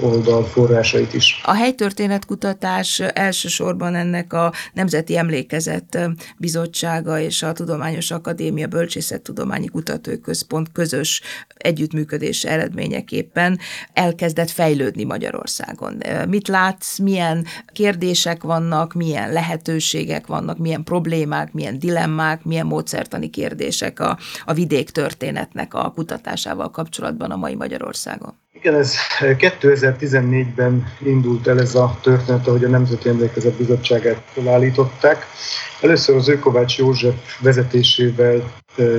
oldal 0.00 0.44
forrásait 0.44 1.14
is. 1.14 1.40
A 1.44 1.54
helytörténetkutatás 1.54 3.00
elsősorban 3.00 3.94
ennek 3.94 4.32
a 4.32 4.52
Nemzeti 4.72 5.16
Emlékezet 5.16 5.98
Bizottsága 6.36 7.18
és 7.18 7.42
a 7.42 7.52
Tudományos 7.52 8.10
Akadémia 8.10 8.66
Bölcsészettudományi 8.66 9.66
Kutatóközpont 9.66 10.72
közös 10.72 11.20
együttműködés 11.56 12.44
eredményeképpen 12.44 13.58
elkezdett 13.92 14.50
fejlődni 14.50 15.04
Magyarországon. 15.04 16.02
Mit 16.28 16.48
látsz, 16.48 16.98
milyen 16.98 17.46
kérdések 17.72 18.42
vannak, 18.42 18.92
milyen 18.92 19.32
lehetőségek 19.32 20.26
vannak, 20.26 20.58
milyen 20.58 20.84
problémák, 20.84 21.52
milyen 21.52 21.78
dilemmák, 21.78 22.44
milyen 22.44 22.66
módszertani 22.66 23.30
kérdések 23.30 24.00
a, 24.00 24.18
a 24.44 24.52
vidék 24.52 24.90
történetnek 24.90 25.74
a 25.74 25.92
kutatásával 25.94 26.70
kapcsolatban 26.70 27.30
a 27.30 27.36
mai 27.36 27.54
Magyarországon? 27.54 27.99
Magyarországon? 28.04 28.38
Igen, 28.52 28.74
ez 28.74 28.94
2014-ben 29.20 30.92
indult 31.04 31.46
el 31.46 31.60
ez 31.60 31.74
a 31.74 31.98
történet, 32.02 32.46
ahogy 32.46 32.64
a 32.64 32.68
Nemzeti 32.68 33.08
Emlékezet 33.08 33.54
Bizottságát 33.54 34.22
felállították. 34.32 35.26
Először 35.80 36.16
az 36.16 36.28
Őkovács 36.28 36.78
József 36.78 37.14
vezetésével 37.40 38.52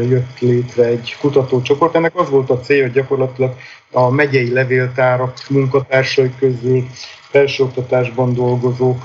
jött 0.09 0.39
létre 0.39 0.83
egy 0.83 1.15
kutatócsoport. 1.19 1.95
Ennek 1.95 2.15
az 2.15 2.29
volt 2.29 2.49
a 2.49 2.59
célja, 2.59 2.83
hogy 2.83 2.91
gyakorlatilag 2.91 3.55
a 3.91 4.09
megyei 4.09 4.51
levéltárak 4.51 5.33
munkatársai 5.49 6.31
közül 6.39 6.85
felsőoktatásban 7.31 8.33
dolgozók 8.33 9.01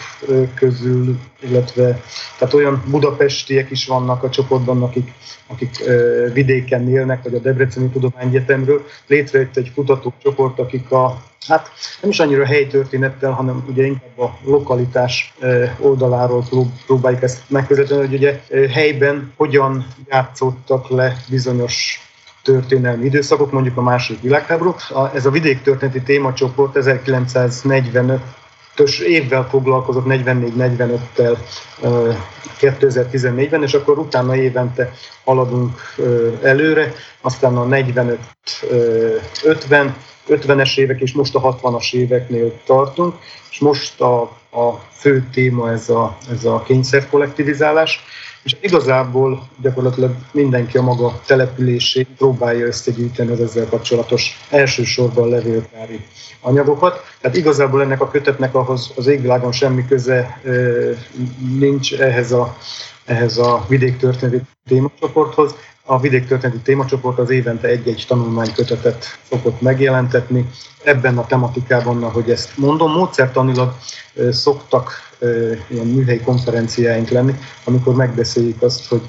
közül, 0.54 1.18
illetve 1.40 2.00
tehát 2.38 2.54
olyan 2.54 2.82
budapestiek 2.90 3.70
is 3.70 3.86
vannak 3.86 4.22
a 4.22 4.30
csoportban, 4.30 4.82
akik, 4.82 5.12
akik 5.46 5.70
vidéken 6.32 6.88
élnek, 6.88 7.22
vagy 7.22 7.34
a 7.34 7.38
Debreceni 7.38 7.88
Tudományegyetemről. 7.88 8.86
Létrejött 9.06 9.56
egy 9.56 9.72
kutatócsoport, 9.74 10.58
akik 10.58 10.90
a, 10.90 11.22
hát 11.48 11.70
nem 12.00 12.10
is 12.10 12.20
annyira 12.20 12.46
helytörténettel, 12.46 13.30
hanem 13.30 13.64
ugye 13.68 13.84
inkább 13.84 14.18
a 14.18 14.38
lokalitás 14.44 15.34
oldaláról 15.78 16.44
próbáljuk 16.86 17.22
ezt 17.22 17.42
megközelíteni, 17.48 18.00
hogy 18.00 18.14
ugye 18.14 18.40
helyben 18.72 19.32
hogyan 19.36 19.86
játszottak 20.08 20.88
le 20.88 21.16
bizonyos 21.28 22.00
történelmi 22.42 23.04
időszakok, 23.04 23.52
mondjuk 23.52 23.76
a 23.76 23.82
második 23.82 24.22
világháború. 24.22 24.74
Ez 25.14 25.26
a 25.26 25.30
vidéktörténeti 25.30 26.02
témacsoport 26.02 26.76
1945 26.76 28.20
ös 28.76 28.98
évvel 28.98 29.48
foglalkozott 29.48 30.04
44-45-tel 30.08 31.36
2014-ben, 32.60 33.62
és 33.62 33.74
akkor 33.74 33.98
utána 33.98 34.36
évente 34.36 34.92
haladunk 35.24 35.80
előre, 36.42 36.92
aztán 37.20 37.56
a 37.56 37.66
45-50, 37.66 38.16
50-es 40.28 40.78
évek, 40.78 41.00
és 41.00 41.12
most 41.12 41.34
a 41.34 41.56
60-as 41.56 41.94
éveknél 41.94 42.52
tartunk, 42.64 43.14
és 43.50 43.58
most 43.58 44.00
a, 44.00 44.20
a 44.50 44.80
fő 44.90 45.28
téma 45.32 45.70
ez 45.70 45.88
a, 45.88 46.16
ez 46.30 46.44
a 46.44 46.62
kényszerkollektivizálás 46.62 48.04
és 48.46 48.56
igazából 48.60 49.48
gyakorlatilag 49.60 50.14
mindenki 50.32 50.76
a 50.76 50.82
maga 50.82 51.20
települését 51.26 52.08
próbálja 52.16 52.66
összegyűjteni 52.66 53.30
az 53.30 53.40
ezzel 53.40 53.66
kapcsolatos 53.68 54.46
elsősorban 54.50 55.28
levéltári 55.28 56.06
anyagokat. 56.40 57.00
Tehát 57.20 57.36
igazából 57.36 57.82
ennek 57.82 58.00
a 58.00 58.10
kötetnek 58.10 58.54
ahhoz 58.54 58.92
az 58.96 59.06
égvilágon 59.06 59.52
semmi 59.52 59.86
köze 59.86 60.40
nincs 61.58 61.94
ehhez 61.94 62.32
a, 62.32 62.56
ehhez 63.04 63.38
a 63.38 63.64
vidéktörténeti 63.68 64.42
témacsoporthoz. 64.68 65.54
A 65.88 66.00
vidéktörténeti 66.00 66.60
témacsoport 66.60 67.18
az 67.18 67.30
évente 67.30 67.68
egy-egy 67.68 68.04
tanulmánykötetet 68.08 69.04
szokott 69.30 69.60
megjelentetni. 69.60 70.50
Ebben 70.84 71.18
a 71.18 71.26
tematikában, 71.26 72.02
ahogy 72.02 72.30
ezt 72.30 72.56
mondom, 72.56 72.92
módszertanilag 72.92 73.74
szoktak 74.30 74.92
ilyen 75.68 75.86
műhelyi 75.86 76.20
konferenciáink 76.20 77.08
lenni, 77.08 77.34
amikor 77.64 77.94
megbeszéljük 77.94 78.62
azt, 78.62 78.88
hogy 78.88 79.02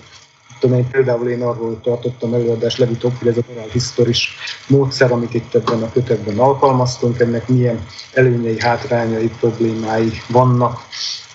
tudom 0.60 0.78
én, 0.78 0.90
például 0.90 1.30
én 1.30 1.44
arról 1.44 1.80
tartottam 1.82 2.34
előadást 2.34 2.78
legutóbb, 2.78 3.14
hogy 3.18 3.28
ez 3.28 3.38
a 3.38 3.42
oral 3.52 3.70
historis 3.72 4.36
módszer, 4.68 5.12
amit 5.12 5.34
itt 5.34 5.56
ebben 5.56 5.84
a 5.84 5.92
kötetben 5.92 6.40
alkalmaztunk, 6.40 7.20
ennek 7.20 7.48
milyen 7.48 7.86
előnyei, 8.14 8.60
hátrányai, 8.60 9.32
problémái 9.40 10.12
vannak. 10.28 10.80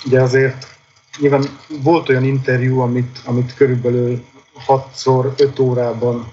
Ugye 0.05 0.21
azért 0.21 0.67
nyilván 1.19 1.45
volt 1.83 2.09
olyan 2.09 2.25
interjú, 2.25 2.81
amit, 2.81 3.19
amit 3.25 3.55
körülbelül 3.55 4.23
6-szor 4.67 5.33
5 5.37 5.59
órában 5.59 6.33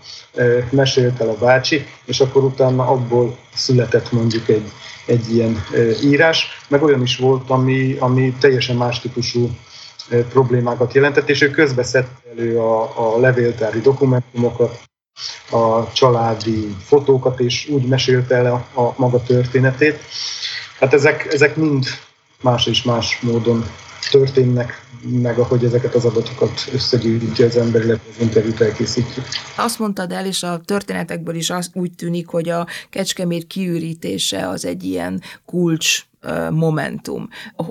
mesélt 0.69 1.21
el 1.21 1.29
a 1.29 1.37
bácsi, 1.37 1.85
és 2.05 2.19
akkor 2.19 2.43
utána 2.43 2.87
abból 2.87 3.37
született 3.55 4.11
mondjuk 4.11 4.49
egy, 4.49 4.71
egy 5.05 5.33
ilyen 5.35 5.63
írás, 6.03 6.47
meg 6.67 6.83
olyan 6.83 7.01
is 7.01 7.17
volt, 7.17 7.49
ami, 7.49 7.95
ami 7.99 8.33
teljesen 8.39 8.75
más 8.75 8.99
típusú 8.99 9.49
problémákat 10.29 10.93
jelentett, 10.93 11.29
és 11.29 11.41
ő 11.41 11.49
közbeszedte 11.49 12.29
elő 12.31 12.59
a, 12.59 12.81
a 12.95 13.19
levéltári 13.19 13.79
dokumentumokat, 13.79 14.79
a 15.49 15.91
családi 15.91 16.75
fotókat, 16.85 17.39
és 17.39 17.67
úgy 17.67 17.85
mesélte 17.87 18.35
el 18.35 18.45
a, 18.45 18.81
a 18.81 18.93
maga 18.97 19.23
történetét. 19.23 20.03
Hát 20.79 20.93
ezek, 20.93 21.33
ezek 21.33 21.55
mind 21.55 21.85
más 22.41 22.65
és 22.65 22.83
más 22.83 23.19
módon 23.21 23.65
történnek 24.11 24.87
meg, 25.01 25.37
ahogy 25.37 25.63
ezeket 25.63 25.95
az 25.95 26.05
adatokat 26.05 26.69
összegyűjti 26.73 27.43
az 27.43 27.57
ember, 27.57 27.83
illetve 27.83 28.09
az 28.15 28.21
interjút 28.21 28.61
elkészítjük. 28.61 29.25
Azt 29.57 29.79
mondtad 29.79 30.11
el, 30.11 30.25
és 30.25 30.43
a 30.43 30.61
történetekből 30.65 31.35
is 31.35 31.49
az 31.49 31.69
úgy 31.73 31.91
tűnik, 31.91 32.27
hogy 32.27 32.49
a 32.49 32.67
kecskemét 32.89 33.47
kiürítése 33.47 34.47
az 34.47 34.65
egy 34.65 34.83
ilyen 34.83 35.21
kulcs 35.45 36.08
momentum. 36.51 37.29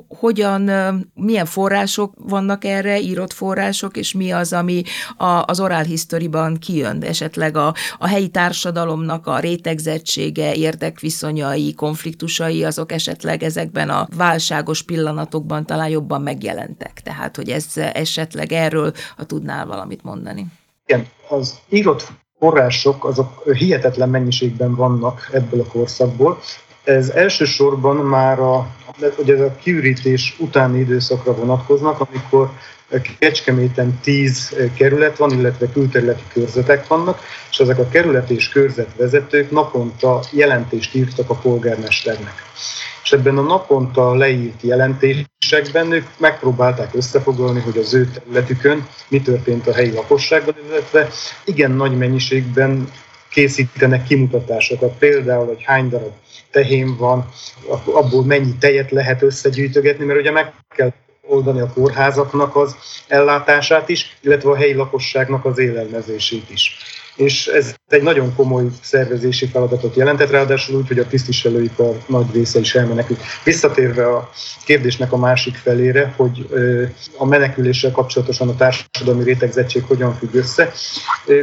Hogyan, 0.09 0.71
milyen 1.15 1.47
források 1.47 2.15
vannak 2.17 2.65
erre, 2.65 3.01
írott 3.01 3.33
források, 3.33 3.97
és 3.97 4.13
mi 4.13 4.31
az, 4.31 4.53
ami 4.53 4.83
a, 5.17 5.43
az 5.47 5.61
oral 5.61 5.83
historyban 5.83 6.57
kijön, 6.57 7.03
esetleg 7.03 7.57
a, 7.57 7.75
a 7.99 8.07
helyi 8.07 8.29
társadalomnak 8.29 9.27
a 9.27 9.39
rétegzettsége, 9.39 10.55
érdekviszonyai, 10.55 11.75
konfliktusai, 11.75 12.65
azok 12.65 12.93
esetleg 12.93 13.43
ezekben 13.43 13.89
a 13.89 14.09
válságos 14.17 14.83
pillanatokban 14.83 15.67
talán 15.67 15.89
jobban 15.89 16.23
megjelentek. 16.23 17.01
Tehát, 17.03 17.37
hogy 17.37 17.49
ez 17.49 17.67
esetleg 17.77 18.53
erről, 18.53 18.93
ha 19.17 19.25
tudnál 19.25 19.67
valamit 19.67 20.03
mondani. 20.03 20.47
Igen, 20.87 21.07
az 21.29 21.59
írott 21.69 22.13
források 22.39 23.05
azok 23.05 23.53
hihetetlen 23.53 24.09
mennyiségben 24.09 24.75
vannak 24.75 25.29
ebből 25.33 25.61
a 25.61 25.65
korszakból. 25.73 26.39
Ez 26.89 27.09
elsősorban 27.09 27.97
már 27.97 28.39
a, 28.39 28.67
ugye 29.19 29.35
ez 29.35 29.41
a 29.41 29.57
kiürítés 29.63 30.37
utáni 30.39 30.79
időszakra 30.79 31.35
vonatkoznak, 31.35 32.01
amikor 32.01 32.51
Kecskeméten 33.19 33.99
10 34.03 34.57
kerület 34.75 35.17
van, 35.17 35.31
illetve 35.31 35.71
külterületi 35.73 36.23
körzetek 36.33 36.87
vannak, 36.87 37.21
és 37.51 37.59
ezek 37.59 37.79
a 37.79 37.89
kerület 37.89 38.31
és 38.31 38.49
körzetvezetők 38.49 39.51
naponta 39.51 40.21
jelentést 40.33 40.95
írtak 40.95 41.31
a 41.31 41.35
polgármesternek. 41.35 42.35
És 43.03 43.13
ebben 43.13 43.39
a 43.39 43.43
naponta 43.43 44.15
leírt 44.15 44.63
jelentésekben 44.63 45.93
ők 45.93 46.07
megpróbálták 46.19 46.95
összefoglalni, 46.95 47.61
hogy 47.61 47.79
az 47.79 47.95
ő 47.95 48.11
területükön 48.11 48.87
mi 49.09 49.21
történt 49.21 49.67
a 49.67 49.75
helyi 49.75 49.93
lakossággal, 49.93 50.55
illetve 50.69 51.09
igen 51.45 51.71
nagy 51.71 51.97
mennyiségben 51.97 52.89
készítenek 53.31 54.03
kimutatásokat, 54.03 54.99
például, 54.99 55.47
hogy 55.47 55.63
hány 55.63 55.89
darab 55.89 56.13
tehén 56.51 56.97
van, 56.97 57.29
abból 57.85 58.25
mennyi 58.25 58.55
tejet 58.61 58.91
lehet 58.91 59.23
összegyűjtögetni, 59.23 60.05
mert 60.05 60.21
ugye 60.21 60.31
meg 60.31 60.53
kell 60.77 60.93
oldani 61.29 61.61
a 61.61 61.73
kórházaknak 61.75 62.57
az 62.57 62.77
ellátását 63.09 63.89
is, 63.89 64.19
illetve 64.21 64.51
a 64.51 64.57
helyi 64.57 64.75
lakosságnak 64.75 65.45
az 65.45 65.59
élelmezését 65.59 66.51
is. 66.51 66.77
És 67.17 67.47
ez 67.47 67.75
egy 67.89 68.03
nagyon 68.03 68.35
komoly 68.35 68.65
szervezési 68.83 69.47
feladatot 69.47 69.97
jelentett, 69.97 70.31
ráadásul 70.31 70.77
úgy, 70.77 70.89
hogy 70.89 70.99
a 70.99 71.07
tisztviselőik 71.07 71.79
a 71.79 71.97
nagy 72.07 72.33
része 72.33 72.59
is 72.59 72.75
elmenekült. 72.75 73.21
Visszatérve 73.45 74.07
a 74.07 74.31
kérdésnek 74.65 75.13
a 75.13 75.17
másik 75.17 75.55
felére, 75.55 76.15
hogy 76.17 76.47
a 77.17 77.25
meneküléssel 77.25 77.91
kapcsolatosan 77.91 78.49
a 78.49 78.57
társadalmi 78.57 79.25
rétegzettség 79.25 79.85
hogyan 79.85 80.15
függ 80.15 80.35
össze. 80.35 80.73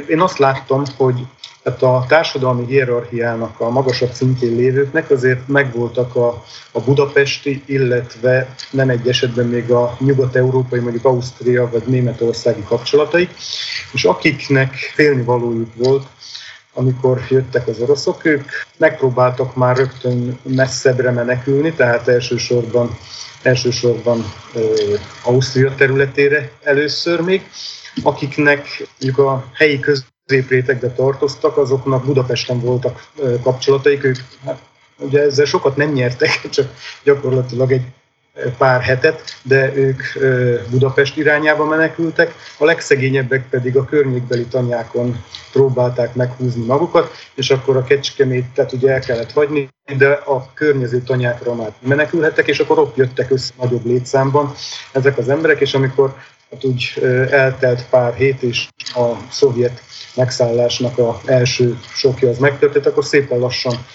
Én 0.08 0.22
azt 0.22 0.38
láttam, 0.38 0.84
hogy 0.98 1.20
tehát 1.65 1.81
a 1.81 2.05
társadalmi 2.07 2.65
hierarchiának 2.65 3.60
a 3.60 3.69
magasabb 3.69 4.12
szintjén 4.12 4.55
lévőknek 4.55 5.10
azért 5.10 5.48
megvoltak 5.48 6.15
a, 6.15 6.43
a 6.72 6.81
budapesti, 6.81 7.63
illetve 7.65 8.55
nem 8.72 8.89
egy 8.89 9.07
esetben 9.07 9.45
még 9.45 9.72
a 9.72 9.98
nyugat-európai, 10.00 10.79
mondjuk 10.79 11.05
Ausztria 11.05 11.69
vagy 11.69 11.84
németországi 11.86 12.63
kapcsolatai, 12.63 13.29
és 13.91 14.03
akiknek 14.03 14.74
félnivalójuk 14.74 15.69
volt, 15.75 16.07
amikor 16.74 17.22
jöttek 17.29 17.67
az 17.67 17.79
oroszok, 17.79 18.25
ők 18.25 18.50
megpróbáltak 18.77 19.55
már 19.55 19.77
rögtön 19.77 20.39
messzebbre 20.43 21.12
menekülni, 21.12 21.74
tehát 21.74 22.07
elsősorban, 22.07 22.98
elsősorban 23.41 24.34
ö, 24.53 24.74
Ausztria 25.24 25.75
területére 25.75 26.51
először 26.63 27.22
még, 27.22 27.50
akiknek 28.03 28.88
mondjuk 29.00 29.27
a 29.27 29.45
helyi 29.53 29.79
köz 29.79 30.05
középrétegbe 30.25 30.89
tartoztak, 30.89 31.58
azoknak 31.58 32.05
Budapesten 32.05 32.60
voltak 32.60 33.08
kapcsolataik, 33.44 34.03
ők 34.03 34.17
hát, 34.46 34.60
ugye 34.98 35.22
ezzel 35.22 35.46
sokat 35.46 35.75
nem 35.75 35.91
nyertek, 35.91 36.29
csak 36.50 36.72
gyakorlatilag 37.03 37.72
egy 37.72 37.86
pár 38.58 38.82
hetet, 38.82 39.22
de 39.44 39.75
ők 39.75 40.01
Budapest 40.70 41.17
irányába 41.17 41.65
menekültek, 41.65 42.36
a 42.58 42.65
legszegényebbek 42.65 43.50
pedig 43.50 43.77
a 43.77 43.86
környékbeli 43.86 44.46
tanyákon 44.46 45.24
próbálták 45.51 46.15
meghúzni 46.15 46.65
magukat, 46.65 47.12
és 47.36 47.50
akkor 47.50 47.77
a 47.77 47.84
kecskemét, 47.84 48.46
tehát 48.53 48.74
ugye 48.74 48.91
el 48.91 49.00
kellett 49.00 49.32
hagyni, 49.32 49.70
de 49.98 50.10
a 50.10 50.53
környező 50.53 51.01
tanyákra 51.01 51.53
már 51.55 51.74
menekülhettek, 51.79 52.48
és 52.48 52.60
akkor 52.60 52.79
ott 52.79 52.95
jöttek 52.95 53.32
össze 53.32 53.54
nagyobb 53.62 53.86
létszámban 53.86 54.54
ezek 54.91 55.17
az 55.17 55.30
emberek, 55.30 55.62
és 55.62 55.73
amikor 55.73 56.15
hát 56.56 56.63
úgy 56.63 56.94
eltelt 57.32 57.86
pár 57.89 58.13
hét, 58.13 58.41
és 58.41 58.68
a 58.94 59.12
szovjet 59.32 59.82
megszállásnak 60.15 60.98
a 60.98 61.22
első 61.26 61.80
sokja 61.94 62.30
az 62.30 62.38
megtörtént, 62.38 62.86
akkor 62.86 63.06
szépen 63.06 63.39
lassan 63.39 63.86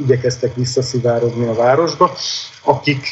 igyekeztek 0.00 0.54
visszaszivárogni 0.54 1.46
a 1.46 1.54
városba. 1.54 2.16
Akik 2.62 3.06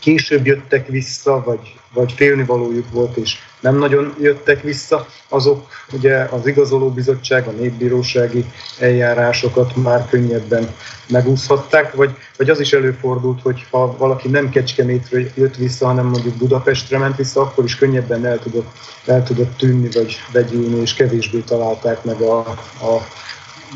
később 0.00 0.46
jöttek 0.46 0.86
vissza, 0.86 1.42
vagy, 1.44 1.74
vagy 1.94 2.12
félnivalójuk 2.12 2.90
volt, 2.90 3.16
és 3.16 3.38
nem 3.60 3.78
nagyon 3.78 4.14
jöttek 4.20 4.62
vissza, 4.62 5.06
azok. 5.28 5.66
Ugye 5.92 6.16
az 6.16 6.46
igazolóbizottság, 6.46 7.46
a 7.46 7.50
népbírósági 7.50 8.44
eljárásokat 8.78 9.76
már 9.76 10.06
könnyebben 10.08 10.74
megúszhatták, 11.08 11.94
vagy, 11.94 12.16
vagy 12.36 12.50
az 12.50 12.60
is 12.60 12.72
előfordult, 12.72 13.42
hogy 13.42 13.66
ha 13.70 13.96
valaki 13.96 14.28
nem 14.28 14.48
Kecskemétre 14.50 15.20
jött 15.34 15.56
vissza, 15.56 15.86
hanem 15.86 16.06
mondjuk 16.06 16.34
Budapestre 16.34 16.98
ment 16.98 17.16
vissza, 17.16 17.40
akkor 17.40 17.64
is 17.64 17.76
könnyebben 17.76 18.26
el 18.26 18.38
tudott, 18.38 18.72
el 19.06 19.22
tudott 19.22 19.56
tűnni, 19.56 19.88
vagy 19.92 20.16
vegyülni, 20.32 20.80
és 20.80 20.94
kevésbé 20.94 21.38
találták 21.38 22.04
meg 22.04 22.20
a, 22.20 22.38
a 22.38 23.06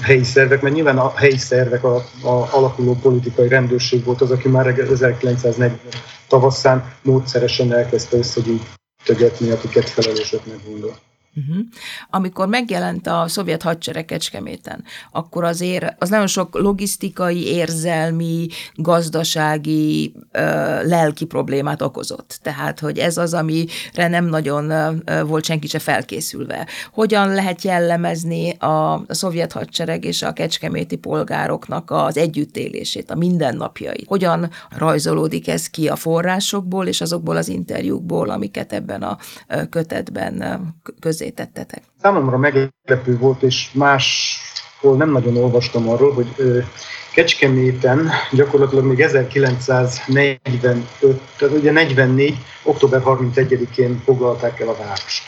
helyi 0.02 0.24
szervek, 0.24 0.62
mert 0.62 0.74
nyilván 0.74 0.98
a 0.98 1.12
helyi 1.16 1.38
szervek, 1.38 1.84
a, 1.84 1.96
a 2.22 2.48
alakuló 2.50 2.94
politikai 3.02 3.48
rendőrség 3.48 4.04
volt 4.04 4.20
az, 4.20 4.30
aki 4.30 4.48
már 4.48 4.66
1940 4.66 5.80
tavaszán 6.28 6.94
módszeresen 7.02 7.72
elkezdte 7.72 8.16
összegyűjtögetni, 8.16 9.50
akiket 9.50 9.88
felelősöknek 9.88 10.64
gondol. 10.64 10.98
Uh-huh. 11.34 11.64
Amikor 12.10 12.48
megjelent 12.48 13.06
a 13.06 13.24
szovjet 13.28 13.62
hadsereg 13.62 14.04
Kecskeméten, 14.04 14.84
akkor 15.12 15.44
azért 15.44 15.94
az 15.98 16.08
nagyon 16.08 16.26
sok 16.26 16.58
logisztikai, 16.58 17.46
érzelmi, 17.46 18.48
gazdasági, 18.74 20.14
lelki 20.82 21.24
problémát 21.24 21.82
okozott. 21.82 22.38
Tehát, 22.42 22.80
hogy 22.80 22.98
ez 22.98 23.16
az, 23.16 23.34
amire 23.34 24.08
nem 24.08 24.24
nagyon 24.24 24.72
volt 25.26 25.44
senki 25.44 25.66
se 25.66 25.78
felkészülve. 25.78 26.66
Hogyan 26.92 27.34
lehet 27.34 27.62
jellemezni 27.62 28.50
a, 28.50 29.04
szovjet 29.08 29.52
hadsereg 29.52 30.04
és 30.04 30.22
a 30.22 30.32
kecskeméti 30.32 30.96
polgároknak 30.96 31.90
az 31.90 32.16
együttélését, 32.16 33.10
a 33.10 33.14
mindennapjait? 33.14 34.06
Hogyan 34.06 34.50
rajzolódik 34.70 35.48
ez 35.48 35.66
ki 35.66 35.88
a 35.88 35.96
forrásokból 35.96 36.86
és 36.86 37.00
azokból 37.00 37.36
az 37.36 37.48
interjúkból, 37.48 38.30
amiket 38.30 38.72
ebben 38.72 39.02
a 39.02 39.18
kötetben 39.70 40.44
közé 41.00 41.17
tettetek? 41.30 41.82
Számomra 42.02 42.38
meglepő 42.38 43.18
volt, 43.18 43.42
és 43.42 43.70
máshol 43.72 44.96
nem 44.96 45.10
nagyon 45.10 45.36
olvastam 45.36 45.88
arról, 45.88 46.12
hogy 46.12 46.26
Kecskeméten 47.18 48.10
gyakorlatilag 48.32 48.84
még 48.84 49.00
1945, 49.00 50.86
tehát 51.38 51.54
ugye 51.54 51.70
44. 51.70 52.34
október 52.62 53.02
31-én 53.04 54.02
foglalták 54.04 54.60
el 54.60 54.68
a 54.68 54.76
várost. 54.76 55.22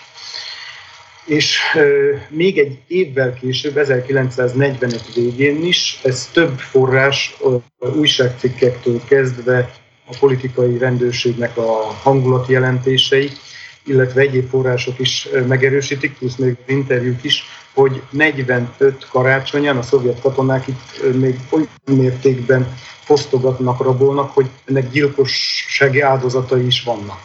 És 1.25 1.59
euh, 1.75 2.21
még 2.29 2.59
egy 2.59 2.79
évvel 2.87 3.35
később, 3.35 3.77
1945 3.77 5.15
végén 5.15 5.65
is, 5.65 6.01
ez 6.03 6.29
több 6.33 6.59
forrás, 6.59 7.37
újságcikkektől 7.97 9.01
kezdve 9.05 9.71
a 10.07 10.17
politikai 10.21 10.79
rendőrségnek 10.79 11.57
a 11.57 11.71
hangulatjelentései, 12.03 13.31
illetve 13.91 14.21
egyéb 14.21 14.49
források 14.49 14.99
is 14.99 15.29
megerősítik, 15.49 16.19
plusz 16.19 16.37
még 16.37 16.57
interjúk 16.67 17.25
is, 17.25 17.45
hogy 17.75 18.03
45 18.11 19.09
karácsonyán 19.11 19.77
a 19.77 19.83
szovjet 19.83 20.21
katonák 20.21 20.67
itt 20.67 21.15
még 21.15 21.39
olyan 21.51 21.69
mértékben 21.85 22.75
fosztogatnak, 23.05 23.83
rabolnak, 23.83 24.31
hogy 24.35 24.47
ennek 24.65 24.91
gyilkossági 24.91 26.01
áldozatai 26.01 26.67
is 26.67 26.83
vannak. 26.83 27.19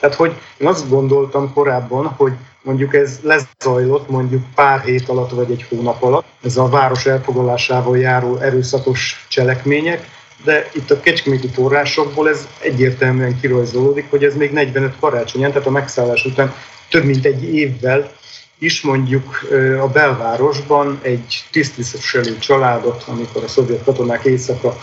Tehát, 0.00 0.16
hogy 0.16 0.32
én 0.56 0.66
azt 0.66 0.88
gondoltam 0.88 1.52
korábban, 1.52 2.06
hogy 2.06 2.32
mondjuk 2.62 2.94
ez 2.94 3.20
lezajlott 3.22 4.08
mondjuk 4.08 4.42
pár 4.54 4.80
hét 4.80 5.08
alatt 5.08 5.30
vagy 5.30 5.50
egy 5.50 5.66
hónap 5.68 6.02
alatt, 6.02 6.26
ez 6.42 6.56
a 6.56 6.68
város 6.68 7.06
elfoglalásával 7.06 7.98
járó 7.98 8.36
erőszakos 8.36 9.26
cselekmények, 9.28 10.08
de 10.44 10.70
itt 10.74 10.90
a 10.90 11.00
kecskeméti 11.00 11.48
forrásokból 11.48 12.28
ez 12.28 12.48
egyértelműen 12.58 13.40
kirajzolódik, 13.40 14.10
hogy 14.10 14.24
ez 14.24 14.34
még 14.34 14.52
45 14.52 14.94
karácsonyán, 15.00 15.52
tehát 15.52 15.66
a 15.66 15.70
megszállás 15.70 16.24
után 16.24 16.54
több 16.90 17.04
mint 17.04 17.24
egy 17.24 17.54
évvel 17.54 18.12
is 18.58 18.80
mondjuk 18.80 19.40
a 19.80 19.88
belvárosban 19.88 20.98
egy 21.02 21.44
tisztviselő 21.50 22.38
családot, 22.38 23.04
amikor 23.06 23.44
a 23.44 23.48
szovjet 23.48 23.84
katonák 23.84 24.24
éjszaka 24.24 24.76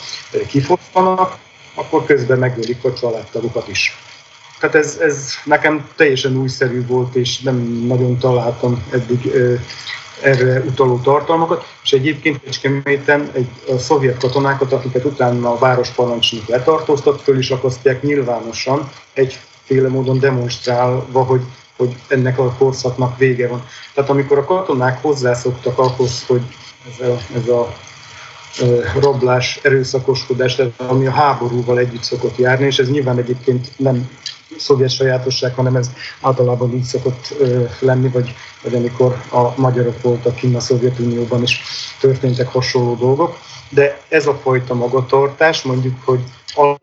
kifosztanak, 0.48 1.38
akkor 1.74 2.06
közben 2.06 2.40
megölik 2.40 2.84
a 2.84 2.94
családtagokat 2.94 3.68
is. 3.68 3.98
Tehát 4.60 4.76
ez, 4.76 4.98
ez 5.02 5.34
nekem 5.44 5.88
teljesen 5.96 6.38
újszerű 6.38 6.86
volt, 6.86 7.16
és 7.16 7.40
nem 7.40 7.56
nagyon 7.88 8.18
találtam 8.18 8.86
eddig 8.92 9.32
erre 10.22 10.60
utaló 10.60 11.00
tartalmakat, 11.00 11.66
és 11.84 11.92
egyébként 11.92 12.42
Kecskeméten 12.42 13.30
egy, 13.34 13.50
a 13.68 13.78
szovjet 13.78 14.18
katonákat, 14.18 14.74
akiket 14.74 15.06
utána 15.06 15.52
a 15.52 15.58
városparancsnok 15.58 16.48
letartóztat, 16.48 17.22
föl 17.22 17.38
is 17.38 17.50
akasztják 17.50 18.02
nyilvánosan, 18.02 18.90
egyféle 19.14 19.90
módon 19.90 20.20
demonstrálva, 20.20 21.24
hogy, 21.24 21.42
hogy 21.78 21.96
ennek 22.08 22.40
a 22.40 22.56
korszaknak 22.58 23.18
vége 23.18 23.48
van. 23.48 23.66
Tehát 23.94 24.10
amikor 24.10 24.38
a 24.38 24.46
katonák 24.46 25.02
hozzászoktak 25.02 25.78
ahhoz, 25.78 26.26
hogy 26.26 26.42
ez 27.00 27.08
a, 27.08 27.18
ez 27.36 27.48
a 27.48 27.74
rablás, 29.00 29.60
erőszakoskodás, 29.64 30.62
ami 30.78 31.06
a 31.06 31.12
háborúval 31.12 31.80
együtt 31.80 32.04
szokott 32.04 32.38
járni, 32.38 32.66
és 32.66 32.78
ez 32.78 32.90
nyilván 32.90 33.18
egyébként 33.18 33.72
nem 33.78 34.10
szovjet 34.58 34.90
sajátosság, 34.90 35.54
hanem 35.54 35.76
ez 35.76 35.90
általában 36.22 36.74
így 36.74 36.84
szokott 36.84 37.34
lenni, 37.80 38.10
vagy, 38.10 38.36
vagy 38.64 38.76
amikor 38.76 39.22
a 39.32 39.62
magyarok 39.62 40.02
voltak 40.02 40.36
kint 40.36 40.56
a 40.56 40.60
Szovjetunióban 40.60 41.42
is 41.42 41.62
történtek 42.00 42.48
hasonló 42.48 42.96
dolgok. 42.96 43.38
De 43.70 44.02
ez 44.10 44.28
a 44.28 44.40
fajta 44.44 44.74
magatartás, 44.74 45.62
mondjuk, 45.62 45.96
hogy 46.04 46.24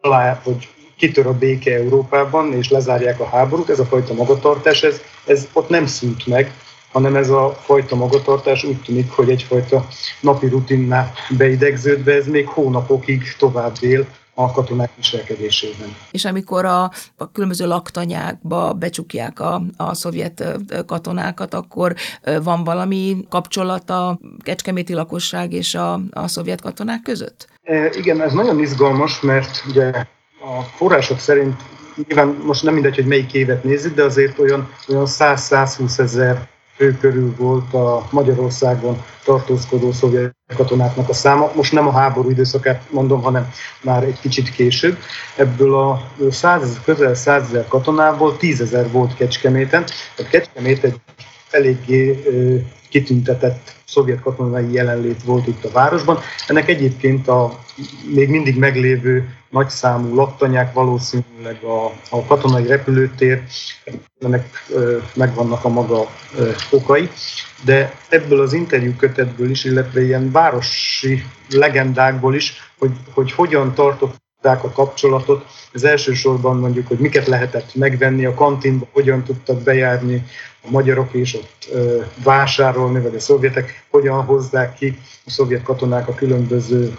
alá, 0.00 0.40
hogy 0.44 0.68
kitör 0.96 1.26
a 1.26 1.38
béke 1.38 1.74
Európában, 1.74 2.52
és 2.52 2.70
lezárják 2.70 3.20
a 3.20 3.28
háborút, 3.28 3.70
ez 3.70 3.78
a 3.78 3.84
fajta 3.84 4.14
magatartás, 4.14 4.82
ez, 4.82 5.00
ez 5.26 5.48
ott 5.52 5.68
nem 5.68 5.86
szűnt 5.86 6.26
meg, 6.26 6.52
hanem 6.96 7.16
ez 7.16 7.30
a 7.30 7.56
fajta 7.60 7.96
magatartás 7.96 8.64
úgy 8.64 8.82
tűnik, 8.82 9.10
hogy 9.10 9.30
egyfajta 9.30 9.86
napi 10.20 10.46
rutinná 10.48 11.12
beidegződve, 11.36 12.12
ez 12.12 12.26
még 12.26 12.46
hónapokig 12.46 13.22
tovább 13.38 13.74
él 13.80 14.06
a 14.34 14.52
katonák 14.52 14.90
viselkedésében. 14.96 15.96
És 16.10 16.24
amikor 16.24 16.64
a, 16.64 16.82
a 17.16 17.30
különböző 17.32 17.66
laktanyákba 17.66 18.72
becsukják 18.72 19.40
a, 19.40 19.62
a 19.76 19.94
szovjet 19.94 20.58
katonákat, 20.86 21.54
akkor 21.54 21.94
van 22.42 22.64
valami 22.64 23.26
kapcsolat 23.28 23.90
a 23.90 24.18
kecskeméti 24.42 24.94
lakosság 24.94 25.52
és 25.52 25.74
a, 25.74 26.00
a 26.10 26.28
szovjet 26.28 26.60
katonák 26.60 27.02
között? 27.02 27.48
E, 27.62 27.90
igen, 27.94 28.20
ez 28.20 28.32
nagyon 28.32 28.58
izgalmas, 28.58 29.20
mert 29.20 29.64
ugye 29.68 29.90
a 30.40 30.62
források 30.76 31.18
szerint 31.18 31.62
nyilván 32.06 32.36
most 32.44 32.62
nem 32.62 32.74
mindegy, 32.74 32.94
hogy 32.94 33.06
melyik 33.06 33.32
évet 33.32 33.64
nézzük, 33.64 33.94
de 33.94 34.02
azért 34.02 34.38
olyan, 34.38 34.68
olyan 34.88 35.06
100-120 35.08 35.98
ezer 35.98 36.54
fő 36.76 36.96
körül 37.00 37.34
volt 37.36 37.74
a 37.74 38.06
Magyarországon 38.10 39.04
tartózkodó 39.24 39.92
szovjet 39.92 40.36
katonáknak 40.56 41.08
a 41.08 41.14
száma. 41.14 41.50
Most 41.54 41.72
nem 41.72 41.86
a 41.86 41.92
háború 41.92 42.30
időszakát 42.30 42.82
mondom, 42.90 43.22
hanem 43.22 43.50
már 43.82 44.02
egy 44.02 44.20
kicsit 44.20 44.50
később. 44.50 44.98
Ebből 45.36 45.74
a 45.74 46.00
100, 46.30 46.80
közel 46.84 47.14
100 47.14 47.42
ezer 47.48 47.68
katonából 47.68 48.36
10 48.36 48.60
ezer 48.60 48.90
volt 48.90 49.14
Kecskeméten. 49.14 49.84
Tehát 50.16 50.32
Kecskemét 50.32 50.84
egy 50.84 51.00
eléggé 51.50 52.22
kitüntetett 52.96 53.74
szovjet 53.84 54.20
katonai 54.20 54.72
jelenlét 54.72 55.22
volt 55.22 55.46
itt 55.46 55.64
a 55.64 55.70
városban. 55.70 56.18
Ennek 56.46 56.68
egyébként 56.68 57.28
a 57.28 57.58
még 58.14 58.28
mindig 58.28 58.58
meglévő 58.58 59.28
nagyszámú 59.50 60.14
laktanyák, 60.14 60.72
valószínűleg 60.72 61.62
a, 61.62 61.86
a 62.10 62.24
katonai 62.26 62.66
repülőtér, 62.66 63.42
ennek 64.20 64.48
megvannak 65.14 65.64
a 65.64 65.68
maga 65.68 66.10
okai, 66.70 67.08
de 67.64 67.94
ebből 68.08 68.40
az 68.40 68.52
interjú 68.52 68.92
kötetből 68.96 69.50
is, 69.50 69.64
illetve 69.64 70.02
ilyen 70.02 70.30
városi 70.30 71.24
legendákból 71.50 72.34
is, 72.34 72.72
hogy, 72.78 72.92
hogy 73.14 73.32
hogyan 73.32 73.74
tartott 73.74 74.14
a 74.46 74.72
kapcsolatot. 74.72 75.46
Ez 75.72 75.82
elsősorban 75.82 76.56
mondjuk, 76.56 76.86
hogy 76.86 76.98
miket 76.98 77.26
lehetett 77.26 77.74
megvenni 77.74 78.24
a 78.24 78.34
kantinba, 78.34 78.86
hogyan 78.92 79.22
tudtak 79.22 79.62
bejárni 79.62 80.24
a 80.62 80.70
magyarok 80.70 81.12
és 81.12 81.34
ott 81.34 81.68
ö, 81.72 82.02
vásárolni, 82.22 83.00
vagy 83.00 83.14
a 83.14 83.20
szovjetek, 83.20 83.84
hogyan 83.90 84.24
hozzák 84.24 84.74
ki 84.74 84.98
a 85.26 85.30
szovjet 85.30 85.62
katonák 85.62 86.08
a 86.08 86.14
különböző 86.14 86.96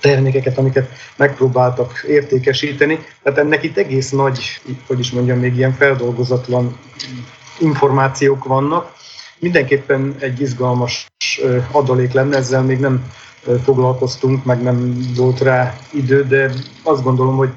termékeket, 0.00 0.58
amiket 0.58 0.90
megpróbáltak 1.16 2.04
értékesíteni. 2.08 3.04
Tehát 3.22 3.38
ennek 3.38 3.62
itt 3.62 3.76
egész 3.76 4.10
nagy, 4.10 4.60
hogy 4.86 4.98
is 4.98 5.10
mondjam, 5.10 5.38
még 5.38 5.56
ilyen 5.56 5.72
feldolgozatlan 5.72 6.78
információk 7.58 8.44
vannak. 8.44 8.92
Mindenképpen 9.38 10.14
egy 10.18 10.40
izgalmas 10.40 11.06
adalék 11.70 12.12
lenne, 12.12 12.36
ezzel 12.36 12.62
még 12.62 12.78
nem 12.78 13.12
foglalkoztunk, 13.64 14.44
meg 14.44 14.62
nem 14.62 14.96
volt 15.16 15.40
rá 15.40 15.78
idő, 15.92 16.26
de 16.26 16.52
azt 16.82 17.02
gondolom, 17.02 17.36
hogy 17.36 17.50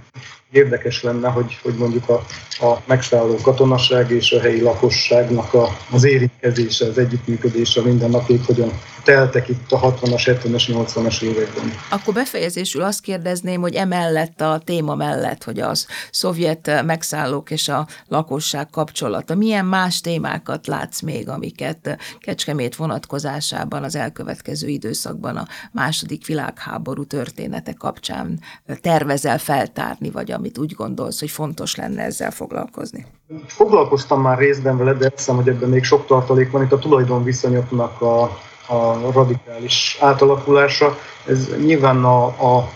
érdekes 0.52 1.04
lenne, 1.04 1.30
hogy, 1.30 1.60
hogy 1.64 1.74
mondjuk 1.74 2.10
a, 2.10 2.24
a 2.66 2.82
megszálló 2.86 3.36
katonaság 3.42 4.12
és 4.12 4.32
a 4.32 4.40
helyi 4.40 4.62
lakosságnak 4.62 5.54
a, 5.54 5.68
az 5.92 6.04
érintkezése, 6.04 6.86
az 6.86 6.98
együttműködése 6.98 7.82
minden 7.82 8.10
napig 8.10 8.46
hogyan 8.46 8.72
teltek 9.08 9.50
itt 9.50 9.72
a 9.72 9.80
60-as, 9.80 10.22
70-es, 10.26 10.64
80-as 10.68 11.22
években. 11.22 11.72
Akkor 11.90 12.14
befejezésül 12.14 12.82
azt 12.82 13.02
kérdezném, 13.02 13.62
hogy 13.62 13.74
emellett 13.74 14.42
a 14.42 14.62
téma 14.66 14.96
mellett, 14.96 15.44
hogy 15.44 15.60
az 15.60 15.88
szovjet 16.12 16.84
megszállók 16.86 17.52
és 17.52 17.68
a 17.68 17.88
lakosság 18.08 18.70
kapcsolata, 18.70 19.36
milyen 19.36 19.66
más 19.66 20.02
témákat 20.02 20.68
látsz 20.68 21.02
még, 21.02 21.30
amiket 21.30 21.98
Kecskemét 22.20 22.76
vonatkozásában 22.76 23.84
az 23.84 23.96
elkövetkező 23.96 24.68
időszakban 24.68 25.38
a 25.38 25.48
második 25.72 26.26
világháború 26.26 27.04
története 27.04 27.74
kapcsán 27.74 28.40
tervezel 28.82 29.38
feltárni, 29.38 30.10
vagy 30.10 30.32
amit 30.32 30.58
úgy 30.58 30.74
gondolsz, 30.74 31.20
hogy 31.20 31.30
fontos 31.30 31.76
lenne 31.76 32.04
ezzel 32.04 32.32
foglalkozni? 32.32 33.06
Foglalkoztam 33.48 34.22
már 34.22 34.38
részben 34.38 34.78
vele, 34.78 34.94
de 34.94 35.12
hiszem, 35.16 35.36
hogy 35.36 35.48
ebben 35.48 35.70
még 35.70 35.84
sok 35.84 36.06
tartalék 36.06 36.52
van. 36.52 36.64
Itt 36.64 36.72
a 36.72 36.80
tulajdonviszonyoknak 36.80 38.02
a, 38.02 38.38
a 38.68 39.12
radikális 39.12 39.98
átalakulása. 40.00 40.98
Ez 41.26 41.48
nyilván 41.66 42.04
a, 42.04 42.26
a, 42.26 42.72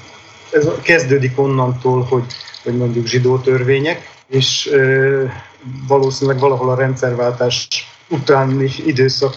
ez 0.52 0.68
kezdődik 0.82 1.40
onnantól, 1.40 2.02
hogy, 2.02 2.26
hogy 2.64 2.78
mondjuk 2.78 3.06
zsidó 3.06 3.38
törvények, 3.38 4.10
és 4.28 4.66
e, 4.66 4.80
valószínűleg 5.88 6.40
valahol 6.40 6.70
a 6.70 6.76
rendszerváltás 6.76 7.68
utáni 8.08 8.72
időszak 8.86 9.36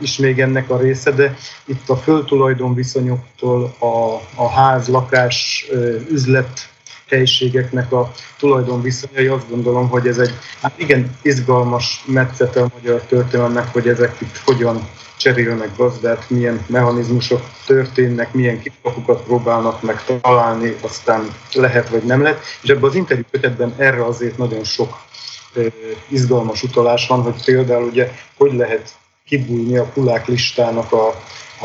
is 0.00 0.16
még 0.16 0.40
ennek 0.40 0.70
a 0.70 0.78
része, 0.78 1.10
de 1.10 1.36
itt 1.64 1.88
a 1.88 1.96
földtulajdon 1.96 2.74
viszonyoktól 2.74 3.74
a, 3.78 4.20
a 4.42 4.48
ház, 4.48 4.88
lakás, 4.88 5.66
üzlet 6.10 6.68
helyiségeknek 7.08 7.92
a 7.92 8.10
tulajdon 8.38 8.82
viszonyai, 8.82 9.26
azt 9.26 9.48
gondolom, 9.50 9.88
hogy 9.88 10.06
ez 10.06 10.18
egy 10.18 10.32
hát 10.62 10.72
igen 10.76 11.16
izgalmas 11.22 12.04
metszete 12.06 12.60
a 12.60 12.70
magyar 12.80 13.00
történelemnek, 13.00 13.72
hogy 13.72 13.88
ezek 13.88 14.20
itt 14.20 14.36
hogyan 14.44 14.88
cserélnek 15.18 15.76
gazdát, 15.76 16.30
milyen 16.30 16.64
mechanizmusok 16.66 17.40
történnek, 17.66 18.32
milyen 18.32 18.60
kiskapukat 18.60 19.22
próbálnak 19.22 19.82
meg 19.82 20.04
találni, 20.20 20.76
aztán 20.80 21.34
lehet 21.52 21.88
vagy 21.88 22.02
nem 22.02 22.22
lehet. 22.22 22.40
És 22.62 22.68
ebben 22.68 22.88
az 22.88 22.94
interjú 22.94 23.22
kötetben 23.30 23.74
erre 23.76 24.04
azért 24.04 24.38
nagyon 24.38 24.64
sok 24.64 25.06
izgalmas 26.08 26.62
utalás 26.62 27.06
van, 27.06 27.22
hogy 27.22 27.44
például 27.44 27.84
ugye 27.84 28.10
hogy 28.36 28.52
lehet 28.52 28.90
kibújni 29.24 29.76
a 29.76 29.90
kulák 29.92 30.26
listának 30.26 30.92
a, 30.92 31.06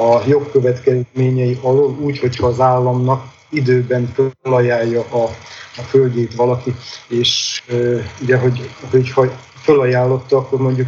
a 0.02 0.22
jogkövetkezményei 0.28 1.60
alól, 1.62 1.98
úgy, 2.00 2.20
hogyha 2.20 2.48
az 2.48 2.60
államnak 2.60 3.24
időben 3.50 4.14
felajánlja 4.42 5.02
a, 5.02 5.24
a 5.78 5.82
földjét 5.82 6.36
valaki, 6.36 6.76
és 7.08 7.64
ugye, 8.22 8.38
hogy, 8.38 8.70
hogy 8.92 9.12
ha 9.12 9.38
felajánlotta, 9.56 10.38
akkor 10.38 10.60
mondjuk 10.60 10.88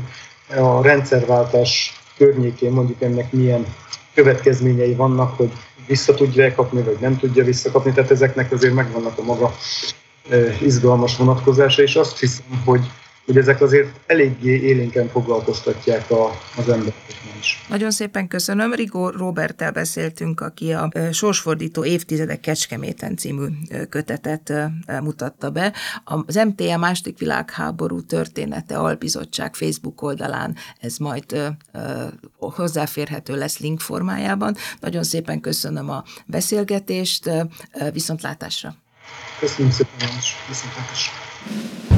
a 0.55 0.81
rendszerváltás 0.81 1.99
környékén 2.17 2.71
mondjuk 2.71 3.01
ennek 3.01 3.31
milyen 3.31 3.65
következményei 4.13 4.93
vannak, 4.93 5.37
hogy 5.37 5.51
vissza 5.87 6.13
tudja 6.13 6.55
kapni, 6.55 6.81
vagy 6.81 6.97
nem 6.99 7.17
tudja 7.17 7.43
visszakapni, 7.43 7.91
tehát 7.91 8.11
ezeknek 8.11 8.51
azért 8.51 8.73
megvannak 8.73 9.17
a 9.17 9.23
maga 9.23 9.55
izgalmas 10.61 11.17
vonatkozása, 11.17 11.81
és 11.81 11.95
azt 11.95 12.19
hiszem, 12.19 12.61
hogy 12.65 12.91
hogy 13.25 13.37
ezek 13.37 13.61
azért 13.61 13.99
eléggé 14.05 14.59
élénken 14.59 15.09
foglalkoztatják 15.09 16.11
a, 16.11 16.29
az 16.57 16.69
embereket 16.69 17.15
is. 17.39 17.65
Nagyon 17.69 17.91
szépen 17.91 18.27
köszönöm. 18.27 18.73
Rigó 18.73 19.09
Roberttel 19.09 19.71
beszéltünk, 19.71 20.41
aki 20.41 20.71
a 20.71 20.89
Sorsfordító 21.11 21.85
évtizedek 21.85 22.39
Kecskeméten 22.39 23.15
című 23.15 23.45
kötetet 23.89 24.53
mutatta 25.01 25.49
be. 25.49 25.73
Az 26.03 26.35
MTA 26.35 26.77
második 26.77 27.17
világháború 27.17 28.01
története 28.01 28.77
albizottság 28.77 29.55
Facebook 29.55 30.01
oldalán 30.01 30.55
ez 30.79 30.97
majd 30.97 31.55
hozzáférhető 32.37 33.37
lesz 33.37 33.59
link 33.59 33.79
formájában. 33.79 34.55
Nagyon 34.79 35.03
szépen 35.03 35.41
köszönöm 35.41 35.89
a 35.89 36.03
beszélgetést, 36.25 37.29
viszontlátásra! 37.93 38.75
Köszönöm 39.39 39.71
szépen, 39.71 40.09
viszontlátásra! 40.47 41.94